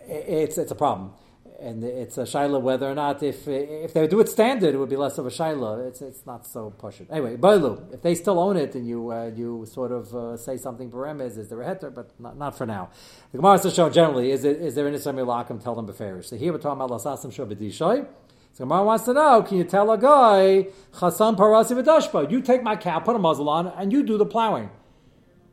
it's 0.06 0.58
it's 0.58 0.70
a 0.70 0.74
problem, 0.74 1.12
and 1.58 1.82
it's 1.82 2.18
a 2.18 2.24
shaila 2.24 2.60
whether 2.60 2.86
or 2.90 2.94
not 2.94 3.22
if 3.22 3.48
if 3.48 3.94
they 3.94 4.06
do 4.06 4.20
it 4.20 4.28
standard, 4.28 4.74
it 4.74 4.78
would 4.78 4.90
be 4.90 4.96
less 4.96 5.16
of 5.16 5.26
a 5.26 5.30
shaila. 5.30 5.88
It's 5.88 6.02
it's 6.02 6.26
not 6.26 6.46
so 6.46 6.70
push 6.70 7.00
it 7.00 7.08
anyway. 7.10 7.36
Bailu, 7.36 7.94
if 7.94 8.02
they 8.02 8.14
still 8.14 8.38
own 8.38 8.58
it 8.58 8.74
and 8.74 8.86
you 8.86 9.10
uh, 9.10 9.30
you 9.34 9.64
sort 9.64 9.90
of 9.90 10.14
uh, 10.14 10.36
say 10.36 10.58
something 10.58 10.90
beremez, 10.90 11.38
is 11.38 11.48
there 11.48 11.62
a 11.62 11.64
heter? 11.64 11.94
But 11.94 12.10
not, 12.20 12.36
not 12.36 12.58
for 12.58 12.66
now. 12.66 12.90
The 13.32 13.38
Gemara 13.38 13.58
says 13.58 13.74
show 13.74 13.88
generally 13.88 14.32
is 14.32 14.44
it 14.44 14.60
is 14.60 14.74
there 14.74 14.86
an 14.86 14.94
isam 14.94 15.16
lakim? 15.16 15.62
Tell 15.62 15.74
them 15.74 15.86
beferish. 15.86 16.26
So 16.26 16.36
here 16.36 16.52
we're 16.52 16.58
talking 16.58 16.82
about 16.82 16.90
lasasim 16.90 17.32
shobedishoy. 17.32 18.06
So 18.58 18.64
Gemara 18.64 18.82
wants 18.82 19.04
to 19.04 19.12
know, 19.12 19.40
can 19.44 19.56
you 19.58 19.62
tell 19.62 19.88
a 19.92 19.96
guy, 19.96 20.66
Chasam 20.92 21.36
Parasi 21.36 21.80
V'dashpa, 21.80 22.28
you 22.28 22.40
take 22.40 22.60
my 22.60 22.74
cow, 22.74 22.98
put 22.98 23.14
a 23.14 23.18
muzzle 23.20 23.48
on, 23.48 23.68
and 23.68 23.92
you 23.92 24.02
do 24.02 24.18
the 24.18 24.26
plowing. 24.26 24.68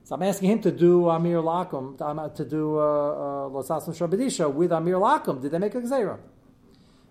So 0.05 0.15
I'm 0.15 0.23
asking 0.23 0.49
him 0.49 0.61
to 0.61 0.71
do 0.71 1.07
Amir 1.07 1.37
Lakum, 1.37 1.95
to 2.33 2.45
do 2.45 2.79
uh, 2.79 2.81
uh, 2.81 3.49
Losasam 3.49 3.89
Shabadisha 3.89 4.51
with 4.51 4.71
Amir 4.71 4.95
Lakum. 4.95 5.39
Did 5.39 5.51
they 5.51 5.59
make 5.59 5.75
a 5.75 5.81
Gzeira? 5.81 6.17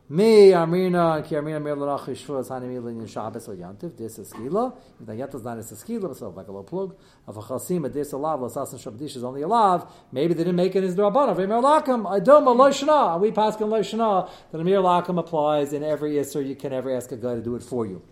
Me, 0.06 0.50
Amrina, 0.50 1.26
Ki 1.26 1.34
Amrina 1.34 1.62
Mir 1.62 1.74
Larach 1.74 2.04
Yishvuz, 2.04 2.50
Hani 2.50 2.68
Milin 2.68 3.00
in 3.00 3.06
Shabbos 3.06 3.48
or 3.48 3.54
Yantiv, 3.54 3.96
Dis 3.96 4.18
is 4.18 4.30
Skila. 4.30 4.76
If 5.00 5.06
the 5.06 5.14
Yantiv 5.14 5.36
is 5.36 5.44
not 5.44 5.56
a 5.56 5.62
Skila, 5.62 6.14
so 6.14 6.28
like 6.28 6.46
a 6.46 6.52
low 6.52 6.62
plug. 6.62 6.94
Of 7.26 7.38
a 7.38 7.40
Chasim, 7.40 7.86
a 7.86 7.88
Dis 7.88 8.12
Alav, 8.12 8.40
Lasasim 8.40 8.74
Shabdish 8.74 9.16
is 9.16 9.24
only 9.24 9.42
lav. 9.46 9.90
Maybe 10.12 10.34
they 10.34 10.44
didn't 10.44 10.56
make 10.56 10.76
it 10.76 10.84
as 10.84 10.92
Amir 10.92 11.08
Lakam. 11.08 12.06
I 12.06 12.20
don't, 12.20 12.44
Loishana. 12.44 13.18
We 13.18 13.30
pass 13.30 13.56
on 13.62 13.70
Loishana 13.70 14.28
that 14.52 14.60
Amir 14.60 14.80
Lakam 14.80 15.18
applies 15.18 15.72
in 15.72 15.82
every 15.82 16.16
Isser 16.16 16.46
you 16.46 16.54
can 16.54 16.74
ever 16.74 16.94
ask 16.94 17.10
a 17.10 17.16
guy 17.16 17.36
to 17.36 17.40
do 17.40 17.56
it 17.56 17.62
for 17.62 17.86
you. 17.86 18.02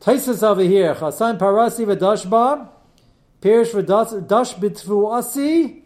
Taisus 0.00 0.44
over 0.44 0.62
here, 0.62 0.94
Chasan 0.94 1.38
Parasi 1.40 1.86
V'dashba, 1.86 2.68
Pirish 3.40 3.72
V'dash 3.72 4.54
B'tvu 4.60 5.12
Asi, 5.12 5.82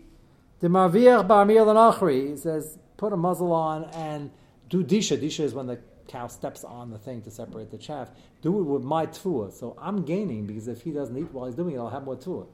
the 0.61 0.69
Marviach 0.69 1.27
Ba'amir 1.27 1.65
Lanachri. 1.65 2.29
He 2.29 2.37
says, 2.37 2.79
put 2.99 3.15
a 3.15 3.17
muzzle 3.17 3.53
on 3.53 3.85
and 3.85 4.31
do 4.69 4.85
disha. 4.85 5.19
Disha 5.19 5.41
is 5.41 5.55
when 5.55 5.67
the 5.67 5.79
cow 6.09 6.27
steps 6.27 6.65
on 6.65 6.91
the 6.91 6.99
thing 6.99 7.23
to 7.23 7.31
separate 7.31 7.71
the 7.71 7.79
chaff. 7.79 8.11
Do 8.43 8.59
it 8.59 8.63
with 8.65 8.83
my 8.83 9.07
tfuah. 9.07 9.53
So 9.53 9.77
I'm 9.81 10.05
gaining 10.05 10.47
because 10.47 10.69
if 10.69 10.83
he 10.83 10.91
doesn't 10.91 11.17
eat 11.17 11.33
while 11.33 11.47
he's 11.47 11.55
doing 11.55 11.75
it, 11.75 11.79
I'll 11.79 11.91
have 11.91 12.05
more 12.05 12.17
tfuah. 12.17 12.47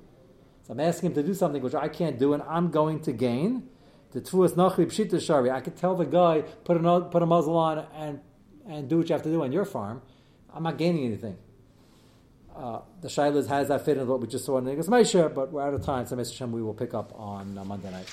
So 0.62 0.73
I'm 0.73 0.81
asking 0.81 1.11
him 1.11 1.14
to 1.14 1.23
do 1.23 1.35
something 1.35 1.62
which 1.62 1.75
I 1.75 1.88
can't 1.88 2.18
do, 2.18 2.33
and 2.33 2.42
I'm 2.44 2.70
going 2.70 3.01
to 3.01 3.12
gain. 3.12 3.68
The 4.12 4.20
Tfuas 4.20 4.55
Nachli 4.55 4.87
Pshita 4.87 5.25
Shari. 5.25 5.51
I 5.51 5.61
could 5.61 5.77
tell 5.77 5.94
the 5.94 6.05
guy, 6.05 6.42
put 6.64 6.77
a, 6.77 7.01
put 7.03 7.23
a 7.23 7.27
muzzle 7.27 7.57
on 7.57 7.87
and, 7.94 8.20
and 8.68 8.88
do 8.88 8.99
what 8.99 9.09
you 9.09 9.12
have 9.12 9.23
to 9.23 9.31
do 9.31 9.42
on 9.42 9.53
your 9.53 9.64
farm. 9.64 10.03
I'm 10.53 10.64
not 10.64 10.79
gaining 10.79 11.05
anything. 11.07 11.37
Uh, 12.55 12.81
the 13.01 13.09
Shilas 13.09 13.46
has 13.46 13.68
that 13.68 13.85
fit 13.85 13.96
in 13.96 14.07
what 14.07 14.20
we 14.20 14.27
just 14.27 14.44
saw 14.44 14.59
in 14.59 14.64
the 14.64 14.73
Moshe, 14.73 15.35
but 15.35 15.53
we're 15.53 15.62
out 15.62 15.73
of 15.73 15.85
time, 15.85 16.07
so 16.07 16.16
Mr. 16.16 16.37
Shem 16.37 16.53
we 16.53 16.61
will 16.61 16.75
pick 16.75 16.92
up 16.92 17.12
on 17.18 17.57
uh, 17.57 17.64
Monday 17.64 17.90
night. 17.90 18.12